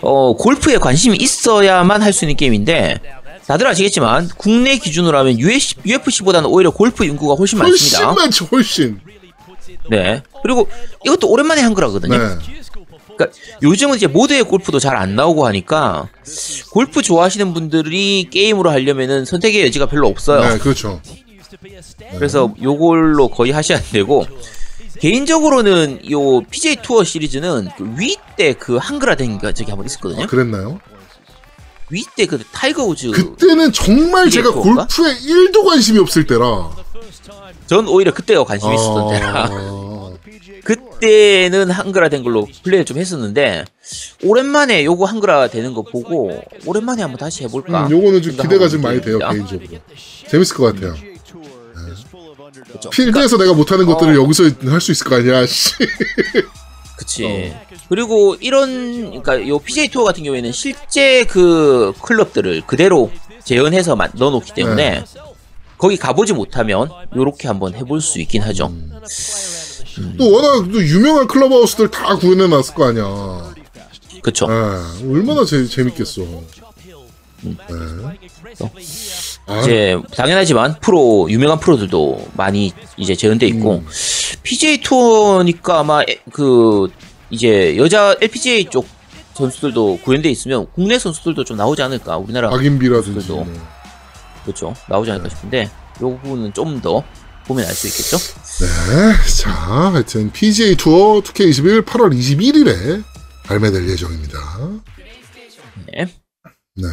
[0.01, 2.99] 어 골프에 관심이 있어야만 할 수 있는 게임인데
[3.47, 8.13] 다들 아시겠지만 국내 기준으로 하면 UFC, UFC보다는 오히려 골프 인구가 훨씬 훨씬 많습니다.
[8.13, 8.99] 많죠, 훨씬.
[9.89, 10.23] 네.
[10.41, 10.67] 그리고
[11.05, 12.17] 이것도 오랜만에 한 거라거든요.
[12.17, 12.35] 네.
[13.15, 16.09] 그러니까 요즘은 이제 모드의 골프도 잘 안 나오고 하니까
[16.71, 20.41] 골프 좋아하시는 분들이 게임으로 하려면은 선택의 여지가 별로 없어요.
[20.49, 20.99] 네, 그렇죠.
[22.17, 24.25] 그래서 요걸로 거의 하셔야 되고
[24.99, 30.23] 개인적으로는 요 PGA 투어 시리즈는 위때 그 한글화된 게 저기 한번 있었거든요.
[30.23, 30.79] 아, 그랬나요?
[31.89, 34.87] 위때 그 타이거 우즈 그때는 정말 제가 그건가?
[34.87, 36.71] 골프에 1도 관심이 없을 때라.
[37.67, 40.11] 전 오히려 그때가 관심이 있었던 때라 아,
[40.63, 43.65] 그때는 한글화된 걸로 플레이를 좀 했었는데
[44.23, 48.81] 오랜만에 요거 한글화 되는 거 보고 오랜만에 한번 다시 해볼까 음, 요거는 좀 기대가 좀
[48.81, 49.17] 많이 돼요.
[49.19, 49.79] 개인적으로.
[50.27, 50.95] 재밌을 것 같아요.
[52.71, 52.89] 그쵸.
[52.89, 54.23] 필드에서 내가 못하는 것들을 어.
[54.23, 55.73] 여기서 할 수 있을 거 아니야, 씨.
[56.97, 57.53] 그치.
[57.89, 63.11] 그리고 이런, 그니까 요 PJ 투어 같은 경우에는 실제 그 클럽들을 그대로
[63.43, 65.03] 재현해서 만- 넣어놓기 때문에 네.
[65.77, 68.71] 거기 가보지 못하면 요렇게 한번 해볼 수 있긴 하죠.
[70.17, 73.53] 또 워낙 또 유명한 클럽하우스들 다 구현해 놨을 거 아니야.
[74.21, 74.47] 그쵸.
[74.49, 76.23] 아, 얼마나 재, 재밌겠어.
[77.49, 78.17] 네.
[79.47, 83.87] 아, 이제 당연하지만 프로 유명한 프로들도 많이 이제 재현돼 있고 음.
[84.43, 86.87] PGA 투어니까 아마 에- 그
[87.29, 88.87] 이제 여자 LPGA 쪽
[89.35, 93.13] 선수들도 구현돼 있으면 국내 선수들도 좀 나오지 않을까 우리나라 박인비라든지.
[93.27, 93.43] 그래도.
[93.43, 93.67] 뭐.
[94.43, 95.63] 그렇죠 나오지 않을까 싶은데
[96.01, 97.03] 요 부분은 좀 더
[97.47, 98.17] 보면 알 수 있겠죠.
[98.17, 103.03] 네, 자, 하여튼 PGA 투어 2K21 8월 21일에
[103.43, 104.39] 발매될 예정입니다.
[105.93, 106.07] 네.
[106.75, 106.87] 네.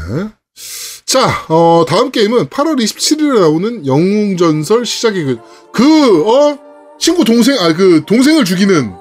[1.05, 5.39] 자, 어, 다음 게임은 8월 27일에 나오는 영웅전설 시작의 그,
[5.73, 6.59] 그, 어?
[6.99, 8.95] 친구 동생, 아, 그, 동생을 죽이는,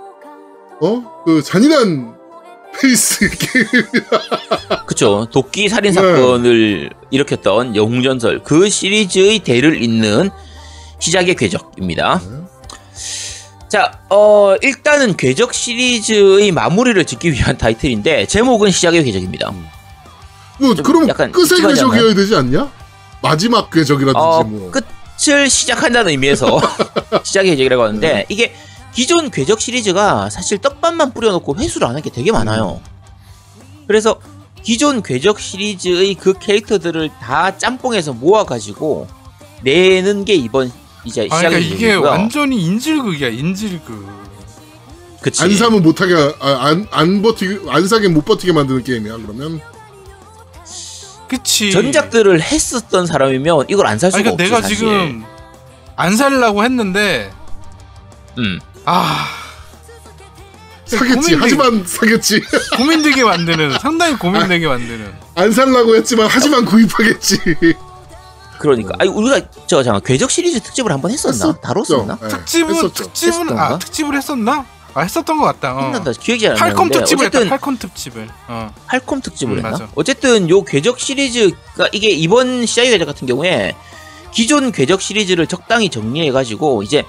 [0.81, 1.23] 어?
[1.25, 2.13] 그, 잔인한
[2.77, 3.65] 페이스 게임.
[4.87, 5.27] 그쵸.
[5.31, 5.95] 도끼 살인 네.
[5.95, 10.29] 사건을 일으켰던 영웅전설 그 시리즈의 대를 잇는
[10.99, 12.21] 시작의 궤적입니다.
[13.69, 19.53] 자, 어, 일단은 궤적 시리즈의 마무리를 짓기 위한 타이틀인데, 제목은 시작의 궤적입니다.
[20.61, 22.71] 뭐 약간 끝의 궤적이어야 되지 않냐?
[23.21, 24.71] 마지막 궤적이라든지 어, 뭐.
[24.71, 26.59] 끝을 시작한다는 의미에서
[27.23, 28.53] 시작의 궤적이라고 하는데, 이게
[28.93, 32.81] 기존 궤적 시리즈가 사실 떡밥만 뿌려놓고 회수를 안 한 게 되게 많아요.
[33.87, 34.19] 그래서
[34.63, 39.07] 기존 궤적 시리즈의 그 캐릭터들을 다 짬뽕해서 모아가지고
[39.63, 40.71] 내는 게 이번
[41.05, 42.09] 이제 아, 시작의 그러니까 이게 궤적이고요.
[42.09, 44.07] 완전히 인질극이야 인질극.
[45.21, 45.43] 그치.
[45.43, 49.61] 안 사면 못하게 아, 안, 안 버티게 안 사게 못 버티게 만드는 게임이야 그러면
[51.37, 51.71] 그치.
[51.71, 54.77] 전작들을 했었던 사람이면 이걸 안 살 수가 아니, 그러니까 없지 내가 사실.
[54.77, 55.23] 지금
[55.95, 57.31] 안 살려고 했는데
[58.37, 58.59] 음.
[58.85, 59.27] 아
[60.85, 61.37] 사겠지 고민돼.
[61.39, 62.41] 하지만 사겠지
[62.77, 65.13] 고민되게 만드는 상당히 고민되게 만드는.
[65.35, 67.37] 안 살라고 했지만 하지만 구입하겠지
[68.59, 71.33] 그러니까 아니 우리가 저 잠깐 궤적 시리즈 특집을 한번 했었나?
[71.33, 71.61] 했었죠.
[71.61, 72.17] 다뤘었나?
[72.21, 73.03] 네, 특집은 했었죠.
[73.05, 73.65] 특집은 했었던가?
[73.67, 74.65] 아 특집을 했었나?
[74.93, 75.75] 아 했었던 것 같다.
[75.77, 75.81] 어.
[75.85, 77.37] 했는다 기억이 안 팔콤 나는데 특집을 했다.
[77.37, 78.27] 어쨌든 팔콤 특집을.
[78.47, 78.73] 어.
[78.87, 79.71] 팔콤 특집을 음, 했나?
[79.71, 79.87] 맞아.
[79.95, 83.75] 어쨌든 요 궤적 시리즈가 이게 이번 시아이 궤적 같은 경우에
[84.31, 87.03] 기존 궤적 시리즈를 적당히 정리해 가지고 이제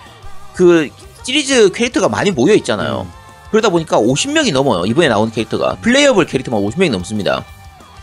[0.54, 0.88] 그
[1.24, 3.06] 시리즈 캐릭터가 많이 모여 있잖아요.
[3.50, 4.86] 그러다 보니까 50명이 넘어요.
[4.86, 7.44] 이번에 나온 캐릭터가 playable 캐릭터만 50명이 넘습니다.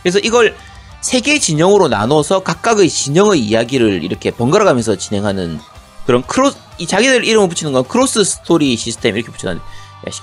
[0.02, 0.54] 그래서 이걸
[1.00, 5.58] 세 개 진영으로 나눠서 각각의 진영의 이야기를 이렇게 번갈아 가면서 진행하는
[6.06, 9.66] 그런 cross 이 자기들 이름을 붙이는 건 cross story system 이렇게 붙여놨는데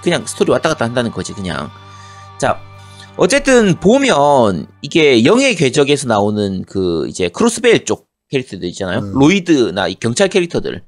[0.01, 1.69] 그냥 스토리 왔다 갔다 한다는 거지 그냥.
[2.39, 2.59] 자
[3.15, 8.99] 어쨌든 보면 이게 영의 궤적에서 나오는 그 이제 크로스벨 쪽 캐릭터들 있잖아요.
[8.99, 9.13] 음.
[9.13, 10.83] 로이드나 이 경찰 캐릭터들.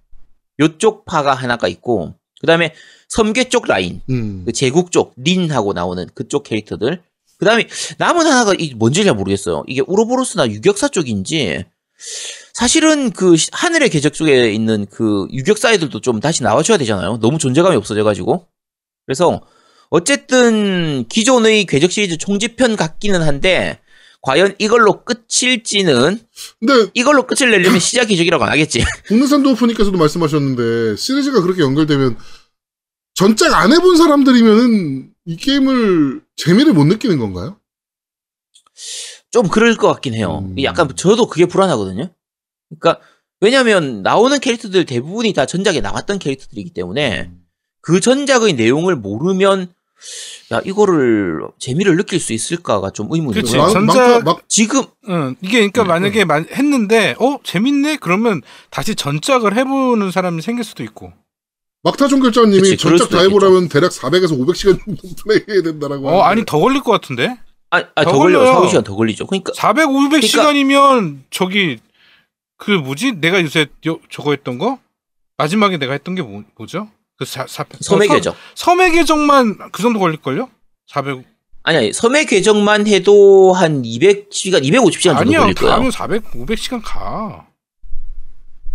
[0.59, 2.73] 요쪽 파가 하나가 있고 그 다음에
[3.07, 4.43] 섬계 쪽 라인 음.
[4.45, 7.03] 그 제국 쪽 린하고 나오는 그쪽 캐릭터들.
[7.37, 7.67] 그 다음에
[7.99, 9.63] 남은 하나가 이 뭔지 잘 모르겠어요.
[9.67, 11.63] 이게 우로보로스나 유격사 쪽인지
[12.59, 17.37] 사실은 그 시- 하늘의 궤적 쪽에 있는 그 유격사 애들도 좀 다시 나와줘야 되잖아요 너무
[17.37, 18.47] 존재감이 없어져가지고
[19.05, 19.41] 그래서
[19.89, 23.79] 어쨌든 기존의 궤적 시리즈 총지편 같기는 한데
[24.21, 26.19] 과연 이걸로 끝일지는
[26.59, 32.17] 근데 이걸로 끝을 내려면 시작 궤적이라고 안 하겠지 국내산도프님께서도 말씀하셨는데 시리즈가 그렇게 연결되면
[33.15, 37.57] 전작 안 해본 사람들이면은 이 게임을 재미를 못 느끼는 건가요?
[39.31, 40.43] 좀 그럴 것 같긴 해요.
[40.43, 40.61] 음.
[40.63, 42.09] 약간 저도 그게 불안하거든요.
[42.69, 43.01] 그러니까
[43.41, 47.31] 왜냐하면 나오는 캐릭터들 대부분이 다 전작에 나왔던 캐릭터들이기 때문에
[47.81, 49.67] 그 전작의 내용을 모르면
[50.53, 53.41] 야 이거를 재미를 느낄 수 있을까가 좀 의문이고요.
[53.43, 53.57] 그치.
[53.57, 55.35] 막, 전작- 막, 막 지금 응.
[55.41, 60.83] 이게 그러니까 음, 만약에 만- 했는데 어 재밌네 그러면 다시 전작을 해보는 사람이 생길 수도
[60.83, 61.11] 있고.
[61.83, 66.09] 막타종 결자님이 전작 다 해보려면 대략 400에서 500시간 정도 플레이해야 된다라고.
[66.09, 66.21] 어.
[66.23, 67.37] 아니 더 걸릴 것 같은데.
[67.71, 68.17] 아, 아, 더.
[68.17, 68.45] 걸려요.
[68.45, 69.27] 4, 5시간 더 걸리죠.
[69.27, 71.77] 그러니까 400, 500 그러니까- 시간이면 저기
[72.59, 73.13] 그 뭐지?
[73.13, 74.77] 내가 요새 요, 저거 했던 거
[75.37, 76.89] 마지막에 내가 했던 게 뭐, 뭐죠?
[77.17, 78.35] 그 사, 사, 섬의 어, 궤적.
[78.55, 80.49] 섬의 궤적만 그 정도 걸릴 걸요?
[80.87, 81.23] 400
[81.63, 85.39] 아니, 아니 섬의 궤적만 해도 한 200시간, 250시간 정도 아니야.
[85.41, 85.75] 걸릴 거예요.
[85.75, 87.45] 가면 400, 500시간 가.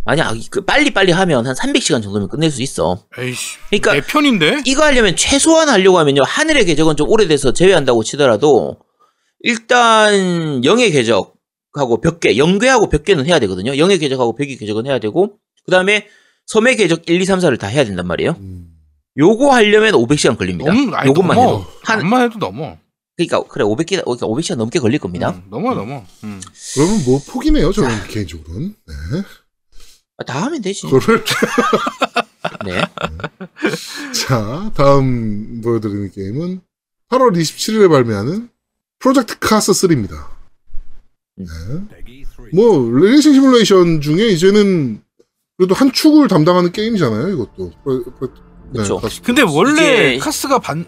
[0.07, 3.03] 아니야, 그 빨리 빨리 하면 한 300시간 정도면 끝낼 수 있어.
[3.19, 3.57] 에이씨.
[3.71, 4.63] 그러니까 내 편인데.
[4.67, 8.79] 이거 하려면 최소한 하려고 하면요 하늘의 궤적은 좀 오래돼서 제외한다고 치더라도
[9.41, 11.34] 일단 영의 궤적
[11.75, 16.07] 하고 벽계 영괴하고 벽계는 해야 되거든요 영의 궤적하고 벽의 궤적은 해야 되고 그 다음에
[16.47, 18.71] 섬의 궤적 1, 2, 3, 4를 다 해야 된단 말이에요 음.
[19.19, 21.59] 요거 하려면 500시간 걸립니다 너무 아니, 요것만 넘어.
[21.59, 22.77] 해도 한 안만 해도 넘어.
[23.17, 26.05] 그러니까 그래 500개 그러니까 500시간 넘게 걸릴 겁니다 음, 넘어 넘어.
[26.25, 26.41] 음.
[26.75, 28.75] 그러면 뭐 포기네요, 저는 개인적으로는.
[28.87, 28.95] 네.
[30.17, 31.25] 아, 다 하면 되지 그거를
[32.65, 32.81] 네
[34.13, 36.61] 자, 다음 보여드리는 게임은
[37.11, 38.49] 8월 27일에 발매하는
[38.99, 40.34] 프로젝트 카스 3입니다.
[41.37, 41.47] 네.
[42.53, 45.03] 뭐, 레이싱 시뮬레이션 중에 이제는
[45.57, 47.73] 그래도 한 축을 담당하는 게임이잖아요, 이것도.
[47.85, 48.31] 프로- 프로-
[48.73, 48.83] 네.
[49.01, 49.21] CARS.
[49.23, 50.85] 근데 원래 이게- CARS가 반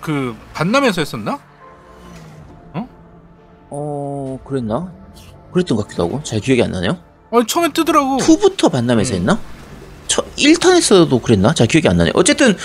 [0.00, 1.40] 그 반남에서 했었나?
[3.70, 4.90] 어 그랬나
[5.52, 6.96] 그랬던 것 같기도 하고 잘 기억이 안 나네요
[7.30, 8.16] 아니 처음에 뜨더라고.
[8.16, 9.16] 2부터 반남에서 음.
[9.18, 9.38] 했나?
[10.06, 11.52] 첫 1탄에서도 그랬나?
[11.52, 12.12] 잘 기억이 안 나네.
[12.14, 12.56] 어쨌든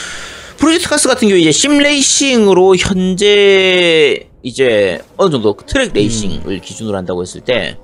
[0.57, 6.97] Project CARS 같은 경우에 이제 sim racing으로 현재 이제 어느 정도 그 트랙 레이싱을 기준으로
[6.97, 7.77] 한다고 했을 때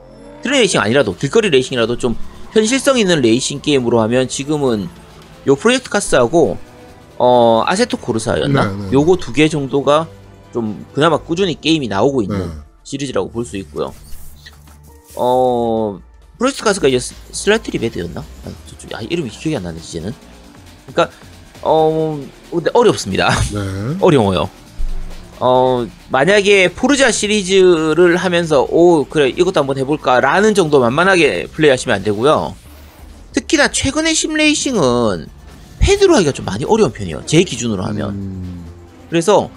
[0.43, 2.15] 트랙 레이싱 아니라도 길거리 레이싱이라도 좀
[2.53, 4.89] 현실성 있는 레이싱 게임으로 하면 지금은
[5.47, 6.57] 요 Project CARS하고
[7.17, 8.65] 어 Assetto Corsa였나?
[8.71, 8.91] 네, 네.
[8.93, 10.07] 요거 두 개 정도가
[10.53, 12.53] 좀 그나마 꾸준히 게임이 나오고 있는 네.
[12.83, 13.93] 시리즈라고 볼 수 있고요.
[15.15, 15.99] 어
[16.37, 18.21] Project CARS가 이제 스- Slightly Mad였나?
[18.21, 20.13] 아, 저쪽 아 이름이 기억이 안 나네 이제는.
[20.87, 21.15] 그러니까
[21.61, 22.19] 어
[22.51, 23.29] 근데 어렵습니다.
[23.53, 23.97] 네.
[24.01, 24.49] 어려워요.
[25.39, 32.03] 어 만약에 Forza 시리즈를 하면서 오 그래 이것도 한번 해볼까 라는 정도 만만하게 플레이하시면 안
[32.03, 32.55] 되고요.
[33.31, 35.27] 특히나 최근의 sim racing은
[35.79, 37.23] 패드로 하기가 좀 많이 어려운 편이에요.
[37.25, 38.09] 제 기준으로 하면.
[38.09, 38.65] 음,
[39.09, 39.49] 그래서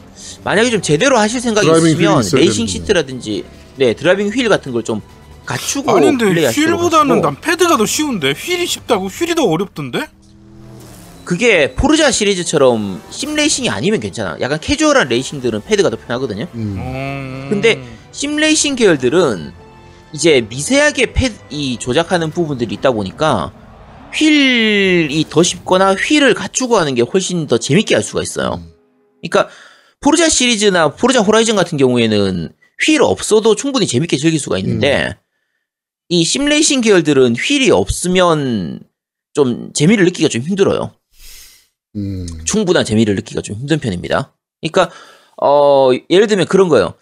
[0.45, 2.67] 만약에 좀 제대로 하실 생각이 있으면 레이싱.
[2.69, 3.45] 시트라든지
[3.77, 5.01] 네 드라이빙 휠 같은 걸 좀
[5.45, 6.25] 갖추고 아닌데
[6.77, 7.21] 휠보다는.
[7.21, 10.07] 난 패드가 더 쉬운데 휠이 쉽다고 휠이 더 어렵던데?
[11.25, 14.37] 그게 Forza 시리즈처럼 sim racing이 아니면 괜찮아.
[14.41, 16.47] 약간 캐주얼한 레이싱들은 패드가 더 편하거든요.
[16.55, 16.77] 음.
[16.79, 17.47] 음...
[17.51, 17.83] 근데
[18.13, 19.53] sim racing 계열들은
[20.13, 23.53] 이제 미세하게 패드 이 조작하는 부분들이 있다 보니까
[24.15, 28.61] 휠이 더 쉽거나 휠을 갖추고 하는 게 훨씬 더 재밌게 할 수가 있어요.
[28.63, 28.73] 음.
[29.23, 29.51] 그러니까
[30.01, 32.53] 포르자 시리즈나 포르자 호라이즌 같은 경우에는
[32.85, 35.17] 휠 없어도 충분히 재밌게 즐길 수가 있는데
[36.09, 38.81] 이 심레이싱 계열들은 휠이 없으면
[39.33, 40.93] 좀 재미를 느끼기가 좀 힘들어요.
[41.97, 42.27] 음.
[42.45, 44.35] 충분한 재미를 느끼기가 좀 힘든 편입니다.
[44.61, 44.91] 그러니까
[45.41, 46.95] 어 예를 들면 그런 거예요.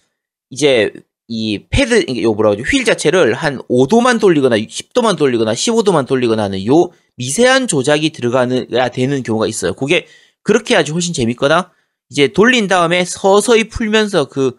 [0.51, 0.93] 이제
[1.28, 2.68] 이 패드 이게 요 뭐라 그러죠?
[2.68, 9.22] 휠 자체를 한 5도만 돌리거나 10도만 돌리거나 15도만 돌리거나 하는 요 미세한 조작이 들어가야 되는
[9.22, 9.74] 경우가 있어요.
[9.74, 10.07] 그게
[10.43, 11.70] 그렇게 해야지 훨씬 재밌거나
[12.09, 14.59] 이제 돌린 다음에 서서히 풀면서 그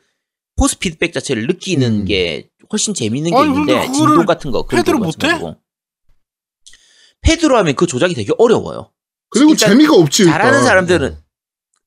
[0.56, 2.06] force feedback 자체를 느끼는 음.
[2.06, 5.28] 게 훨씬 재밌는 게 아니, 있는데 그거를 진동 같은 거 패드로 거 못해?
[7.22, 8.92] 패드로 하면 그 조작이 되게 어려워요.
[9.32, 10.26] 그리고 재미가 없지.
[10.26, 10.64] 잘하는 일단.
[10.66, 11.18] 사람들은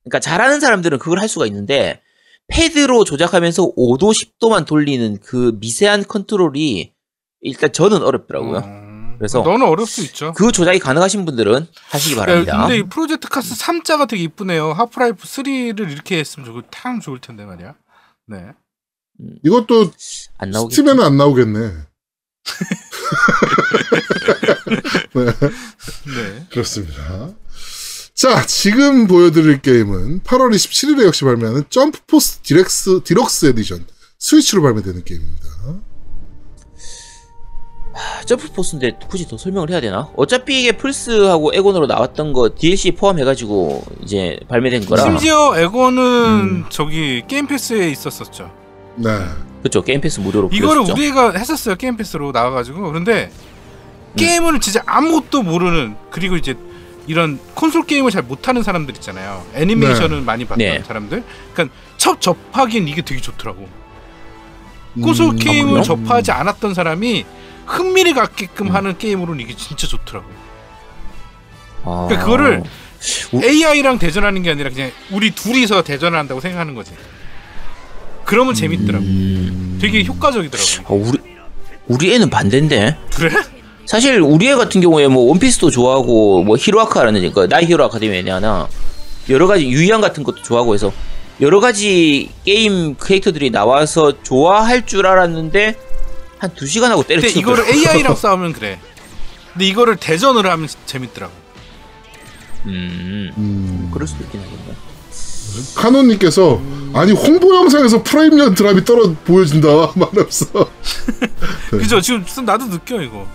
[0.02, 2.02] 그러니까 잘하는 사람들은 그걸 할 수가 있는데
[2.48, 6.92] 패드로 조작하면서 5도 10도만 돌리는 그 미세한 컨트롤이
[7.40, 8.58] 일단 저는 어렵더라고요.
[8.58, 8.84] 음...
[9.18, 10.32] 그래서 너는 어려울 수 있죠.
[10.32, 12.54] 그 조작이 가능하신 분들은 하시기 바랍니다.
[12.54, 14.72] 야, 근데 이 Project CARS 3자가 되게 이쁘네요.
[14.72, 17.74] Half-Life 3를 이렇게 했으면 좋고 참 좋을 텐데 말이야.
[18.26, 18.48] 네.
[19.44, 19.92] 이것도
[20.38, 20.52] 안.
[20.52, 21.58] Steam에는 안 나오겠네.
[25.14, 26.46] 네.
[26.50, 27.30] 그렇습니다.
[28.14, 33.84] 자, 지금 보여드릴 게임은 8월 27일에 역시 발매하는 Jump Force Deluxe, Deluxe Edition
[34.18, 35.44] Switch로 발매되는 게임입니다.
[38.26, 40.08] Jump Force인데 굳이 더 설명을 해야 되나?
[40.16, 45.02] 어차피 이게 플스하고 엑원으로 나왔던 거 DLC 포함해가지고 이제 발매된 거라.
[45.02, 46.64] 심지어 엑원은 음.
[46.70, 48.50] 저기 Game Pass에 있었었죠.
[48.96, 49.10] 네.
[49.60, 49.82] 그렇죠.
[49.82, 50.82] Game Pass 무료로 이거를.
[50.82, 51.76] 우리가 했었어요.
[51.76, 52.82] 게임 패스로 나와가지고.
[52.88, 53.53] 그런데 음.
[54.16, 56.54] 게임을 진짜 아무것도 모르는 그리고 이제
[57.06, 59.44] 이런 콘솔 게임을 잘 못하는 사람들 있잖아요.
[59.54, 60.82] 애니메이션을 많이 봤던 네.
[60.82, 61.22] 사람들.
[61.52, 63.68] 그러니까 첫 접하기엔 이게 되게 좋더라고.
[65.02, 65.82] 콘솔 음, 게임을 그래요?
[65.82, 67.24] 접하지 않았던 사람이
[67.66, 68.74] 흥미를 갖게끔 음.
[68.74, 70.26] 하는 게임으로는 이게 진짜 좋더라고.
[71.84, 72.04] 아.
[72.08, 72.62] 그러니까 그거를
[73.32, 76.92] 우- AI랑 대전하는 게 아니라 그냥 우리 둘이서 대전을 한다고 생각하는 거지.
[78.24, 79.04] 그러면 재밌더라고.
[79.04, 79.78] 음.
[79.82, 80.94] 되게 효과적이더라고.
[80.94, 81.18] 어, 우리
[81.86, 82.96] 우리 애는 반대인데.
[83.14, 83.30] 그래?
[83.86, 88.68] 사실 우리 애 같은 경우에 뭐 원피스도 좋아하고 뭐 히로아카라는 그 나이 히로 아카데미나
[89.28, 90.92] 여러 가지 유희왕 같은 것도 좋아하고 해서
[91.40, 95.76] 여러 가지 게임 캐릭터들이 나와서 좋아할 줄 알았는데
[96.38, 98.78] 한 두 시간 하고 때려치고 이거를 AI랑 싸우면 그래.
[99.52, 101.32] 근데 이거를 대전으로 하면 재밌더라고.
[102.66, 103.90] 음 음.
[103.92, 104.74] 그럴 수도 있긴 하겠네.
[105.76, 106.60] 카논님께서
[106.92, 110.46] 아니 홍보 영상에서 프레임년 드랍이 떨어 보여진다 말없어.
[110.54, 110.68] 네.
[111.78, 112.00] 그죠?
[112.00, 113.26] 지금 나도 느껴 이거.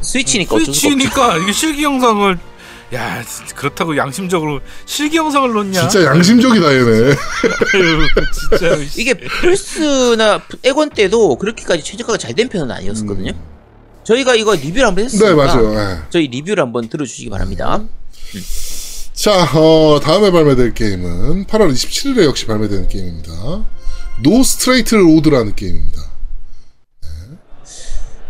[0.00, 0.58] 스위치니까.
[0.58, 2.38] 스위치니까 이게 실기 영상을
[2.94, 3.24] 야
[3.56, 5.88] 그렇다고 양심적으로 실기 영상을 넣냐?
[5.88, 7.16] 진짜 양심적이다 얘네.
[8.50, 13.32] 진짜 이게 플스나 에곤 때도 그렇게까지 최저가가 잘 된 편은 아니었었거든요.
[14.04, 15.74] 저희가 이거 리뷰를 한번 했으니까 네 맞아요.
[15.74, 15.98] 네.
[16.10, 17.82] 저희 리뷰를 한번 들어주시기 바랍니다.
[19.14, 23.32] 자, 어, 다음에 발매될 게임은 8월 27일에 역시 발매되는 게임입니다.
[24.22, 26.02] No Straight Roads라는 게임입니다.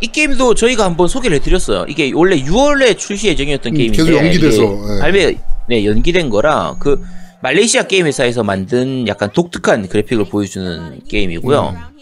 [0.01, 1.87] 이 게임도 저희가 한번 소개를 해드렸어요.
[1.89, 5.01] 이게 원래 6월에 출시 예정이었던 음, 게임인데 계속 연기돼서, 예.
[5.01, 5.39] 발매
[5.69, 7.03] 네 연기된 거라 그
[7.43, 11.97] 말레이시아 게임 회사에서 만든 약간 독특한 그래픽을 보여주는 게임이고요.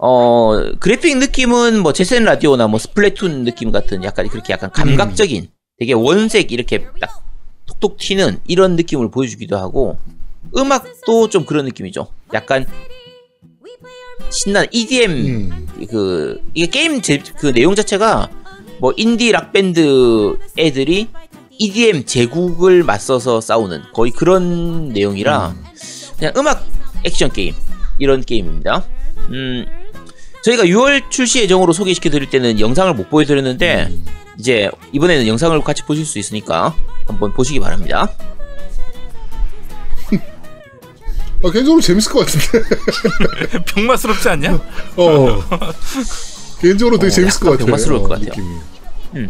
[0.00, 5.92] 어 그래픽 느낌은 뭐 제센 라디오나 뭐 Splatoon 느낌 같은 약간 그렇게 약간 감각적인 되게
[5.92, 7.22] 원색 이렇게 딱
[7.66, 9.98] 톡톡 튀는 이런 느낌을 보여주기도 하고
[10.56, 12.06] 음악도 좀 그런 느낌이죠.
[12.32, 12.66] 약간
[14.30, 15.66] 신나는 EDM 음.
[15.88, 18.28] 그 이게 게임 제, 그 내용 자체가
[18.78, 21.08] 뭐 인디 락 밴드 애들이
[21.58, 25.54] EDM 제국을 맞서서 싸우는 거의 그런 내용이라
[26.18, 26.64] 그냥 음악
[27.04, 27.54] 액션 게임
[27.98, 28.84] 이런 게임입니다.
[29.30, 29.66] 음
[30.42, 33.90] 저희가 6월 출시 예정으로 소개시켜 드릴 때는 영상을 못 보여드렸는데
[34.38, 36.74] 이제 이번에는 영상을 같이 보실 수 있으니까
[37.06, 38.12] 한번 보시기 바랍니다.
[41.42, 42.68] 아, 개인적으로 재밌을 것 같은데.
[43.66, 44.54] 병맛스럽지 않냐?
[44.96, 45.42] 어.
[46.60, 47.66] 개인적으로 되게 어, 재밌을 것 같아요.
[47.66, 48.28] 병맛스러울 것 같아요.
[48.28, 48.46] 느낌이.
[49.16, 49.28] 음.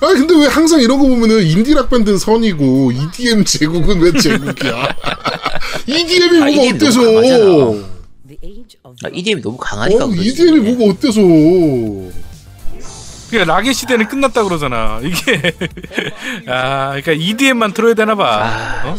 [0.00, 4.96] 아 근데 왜 항상 이런 거 보면은 인디 락 밴드는 선이고 EDM 제국은 왜 제국이야?
[5.86, 7.02] EDM이 아, 뭐가 EDM 어때서?
[7.02, 7.88] 너무 강하잖아.
[9.02, 10.08] 아, EDM이 너무 강하니까 어.
[10.14, 11.20] EDM이 뭐가 어때서?
[13.30, 15.00] 그러니까 락의 시대는 끝났다 그러잖아.
[15.02, 15.54] 이게
[16.48, 18.44] 아, 그러니까 EDM만 틀어야 되나 봐.
[18.44, 18.96] 아, 어?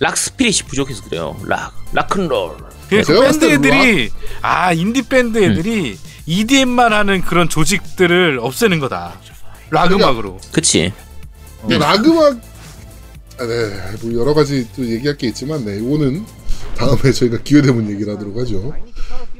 [0.00, 1.36] rock spirit이 부족해서 그래요.
[1.46, 2.56] 락, 락큰롤.
[2.88, 4.10] 그러니까 제가 밴드 애들이
[4.42, 9.14] 아 인디 밴드 애들이 EDM만 하는 그런 조직들을 없애는 거다.
[9.70, 10.38] 락 그러니까 음악으로.
[10.52, 10.92] 그치.
[11.66, 12.40] 네, 락음악
[13.38, 16.24] 아, 네, 뭐 여러 가지 또 얘기할 게 있지만 네, 이거는
[16.76, 18.74] 다음에 저희가 기회 되면 얘기를 하도록 하죠.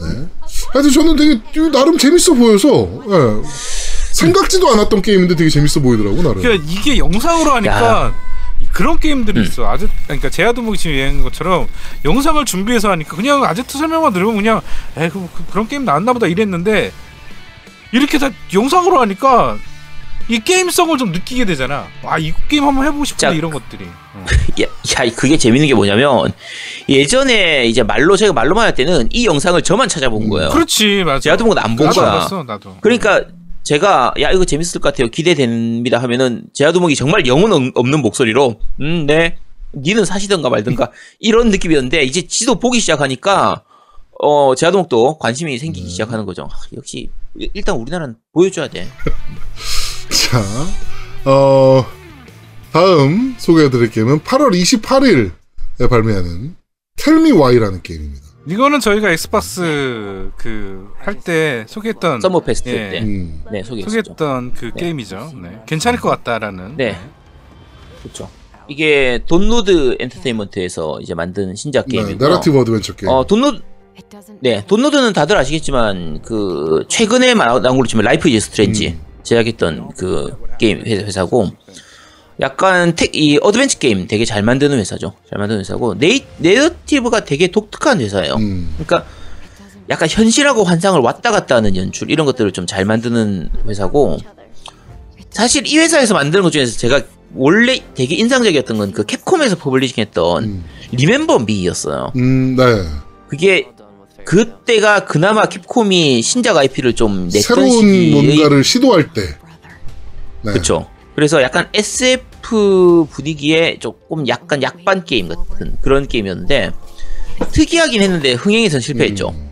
[0.00, 0.26] 네.
[0.72, 3.84] 하여튼 저는 되게 나름 재밌어 보여서 예.
[4.15, 6.41] 생각지도 않았던 게임인데 되게 재밌어 보이더라고 나름.
[6.41, 8.15] 그러니까 이게 영상으로 하니까
[8.73, 9.45] 그런 게임들이 음.
[9.45, 9.69] 있어.
[9.69, 11.67] 아제 그러니까 제아도목이 지금 얘기한 것처럼
[12.05, 14.61] 영상을 준비해서 하니까 그냥 아제트 설명만 들으면 그냥
[14.97, 16.93] 에 그, 그, 그런 게임 나왔나 보다 이랬는데
[17.93, 19.59] 이렇게 다 영상으로 하니까
[20.29, 21.87] 이 게임성을 좀 느끼게 되잖아.
[22.03, 23.85] 아, 이 게임 한번 해보고 싶다 자, 이런 것들이.
[24.15, 24.25] 어.
[24.62, 24.67] 야,
[25.07, 26.33] 야, 그게 재밌는 게 뭐냐면
[26.89, 30.49] 예전에 이제 말로 제가 말로만 할 때는 이 영상을 저만 찾아본 거예요.
[30.49, 31.21] 그렇지, 맞아.
[31.21, 32.21] 제아도목은 안본 나도 안 거야.
[32.21, 32.79] 봤어, 나도.
[32.81, 33.25] 그러니까
[33.65, 35.09] 제가 야 이거 재밌을 것 같아요.
[35.11, 39.39] 기대됩니다 하면은 제아도목이 정말 영혼 없- 없는 목소리로 음네.
[39.77, 43.65] 니는 사시던가 말던가 이런 느낌이었는데 이제 지도 보기 시작하니까
[44.23, 46.45] 어 제아도목도 관심이 생기기 시작하는 거죠.
[46.51, 48.87] 아, 역시 일- 일단 우리나라는 보여줘야 돼.
[50.31, 50.41] 자,
[51.29, 51.85] 어,
[52.73, 56.55] 다음 소개해드릴 게임은 8월 28일에 발매하는
[56.97, 58.24] Tell Me Why라는 게임입니다.
[58.47, 62.90] 이거는 저희가 Xbox 그 할 때 소개했던 Summer Fest 예.
[62.90, 63.42] 때 음.
[63.51, 65.32] 네, 소개했던 그 게임이죠.
[65.42, 65.62] 네.
[65.66, 66.76] 괜찮을 것 같다라는.
[66.76, 66.97] 네
[68.03, 68.28] 그렇죠
[68.68, 73.11] 이게 Dontnod Entertainment에서 이제 만든 신작 네, 게임이고요 나라티브 어드벤처 게임.
[73.11, 73.62] 어 Dontnod
[74.40, 79.01] 네, Dontnod는 다들 아시겠지만 그 최근에 마- 나온 걸로 치면 Life is Strange 음.
[79.22, 81.51] 제작했던 그 게임 회- 회사고
[82.41, 85.14] 약간 텍, 이 어드벤처 게임 되게 잘 만드는 회사죠.
[85.30, 88.35] 잘 만드는 회사고 네이, narrative가 되게 독특한 회사예요.
[88.35, 88.74] 음.
[88.76, 89.07] 그러니까
[89.89, 94.18] 약간 현실하고 환상을 왔다 갔다 하는 연출 이런 것들을 좀 잘 만드는 회사고
[95.30, 97.03] 사실 이 회사에서 만드는 것 중에서 제가
[97.37, 100.64] 원래 되게 인상적이었던 건 그 Capcom에서 퍼블리싱했던 음.
[100.93, 102.12] Remember Me였어요.
[102.16, 102.64] 음, 네.
[103.28, 103.66] 그게
[104.24, 109.22] 그때가 그나마 Capcom이 신작 IP를 좀 냈던 새로운 시기의 뭔가를 시도할 때.
[110.43, 110.53] 네.
[110.53, 110.89] 그쵸.
[111.15, 116.73] 그래서 약간 SF 분위기의 조금 약간 약반 게임 같은 그런 게임이었는데
[117.53, 119.31] 특이하긴 했는데 흥행에선 실패했죠.
[119.31, 119.51] 음.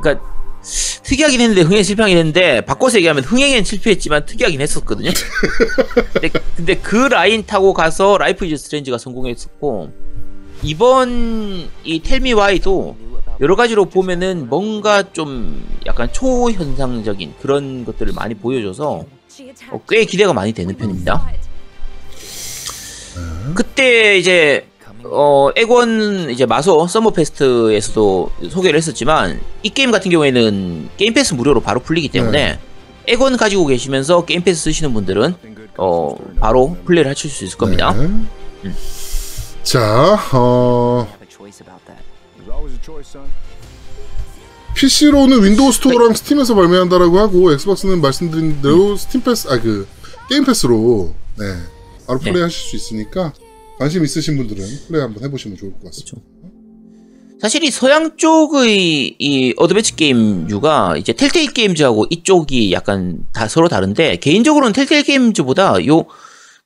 [0.00, 0.24] 그러니까
[1.02, 5.10] 특이하긴 했는데 흥행 실패하긴 했는데 바꿔서 얘기하면 흥행엔 실패했지만 특이하긴 했었거든요.
[6.12, 9.90] 근데, 근데 그 라인 타고 가서 Life is Strange가 성공했었고
[10.62, 12.96] 이번 이 Tell Me Why도
[13.40, 19.04] 여러 가지로 보면은 뭔가 좀 약간 초현상적인 그런 것들을 많이 보여줘서
[19.70, 21.30] 어, 꽤 기대가 많이 되는 편입니다.
[23.54, 24.66] 그때 이제
[25.04, 31.60] 어 엑원 이제 마소 Summer Fest에서도 소개를 했었지만 이 게임 같은 경우에는 Game Pass 무료로
[31.60, 32.58] 바로 풀리기 때문에
[33.06, 35.34] 엑원 가지고 계시면서 Game Pass 쓰시는 분들은
[35.78, 37.92] 어 바로 플레이를 하실 수 있을 겁니다.
[37.92, 38.72] 네.
[39.62, 41.06] 자, 어,
[44.76, 49.86] PC로는 Windows Store랑 Steam에서 발매한다라고 하고 Xbox는 말씀드린 대로 Steam Pass, 아 그
[50.28, 51.44] Game Pass로 네
[52.06, 52.30] 바로 네.
[52.30, 53.32] 플레이 하실 수 있으니까
[53.78, 56.18] 관심 있으신 분들은 플레이 한번 해보시면 좋을 것 같습니다.
[57.40, 64.16] 사실 이 서양 쪽의 이 어드벤처 게임류가 이제 Telltale Games하고 이쪽이 약간 다 서로 다른데
[64.16, 66.06] 개인적으로는 Telltale Games보다 요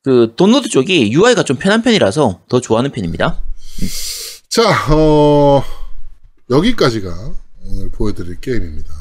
[0.03, 3.43] 그 DONTNOD 쪽이 UI가 좀 편한 편이라서 더 좋아하는 편입니다.
[4.49, 4.63] 자,
[4.95, 5.63] 어,
[6.49, 7.35] 여기까지가
[7.65, 8.93] 오늘 보여드릴 게임입니다.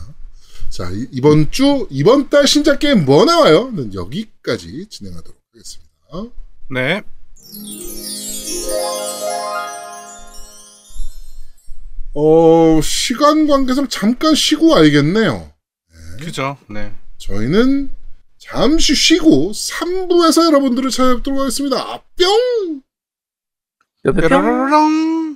[0.70, 3.72] 자, 이- 이번 주, 이번 달 신작 게임 뭐 나와요?
[3.72, 5.89] 는 여기까지 진행하도록 하겠습니다.
[6.70, 7.01] 네.
[12.13, 15.51] 어, 시간 관계상 잠깐 쉬고 와야겠네요.
[16.20, 16.58] 그죠.
[16.70, 16.93] 네.
[17.17, 17.89] 저희는
[18.38, 22.01] 잠시 쉬고 3부에서 여러분들을 찾아뵙도록 하겠습니다.
[22.17, 22.82] 뿅!
[24.04, 24.29] 뼈뼈뿅.
[24.29, 25.29] 뾰로롱.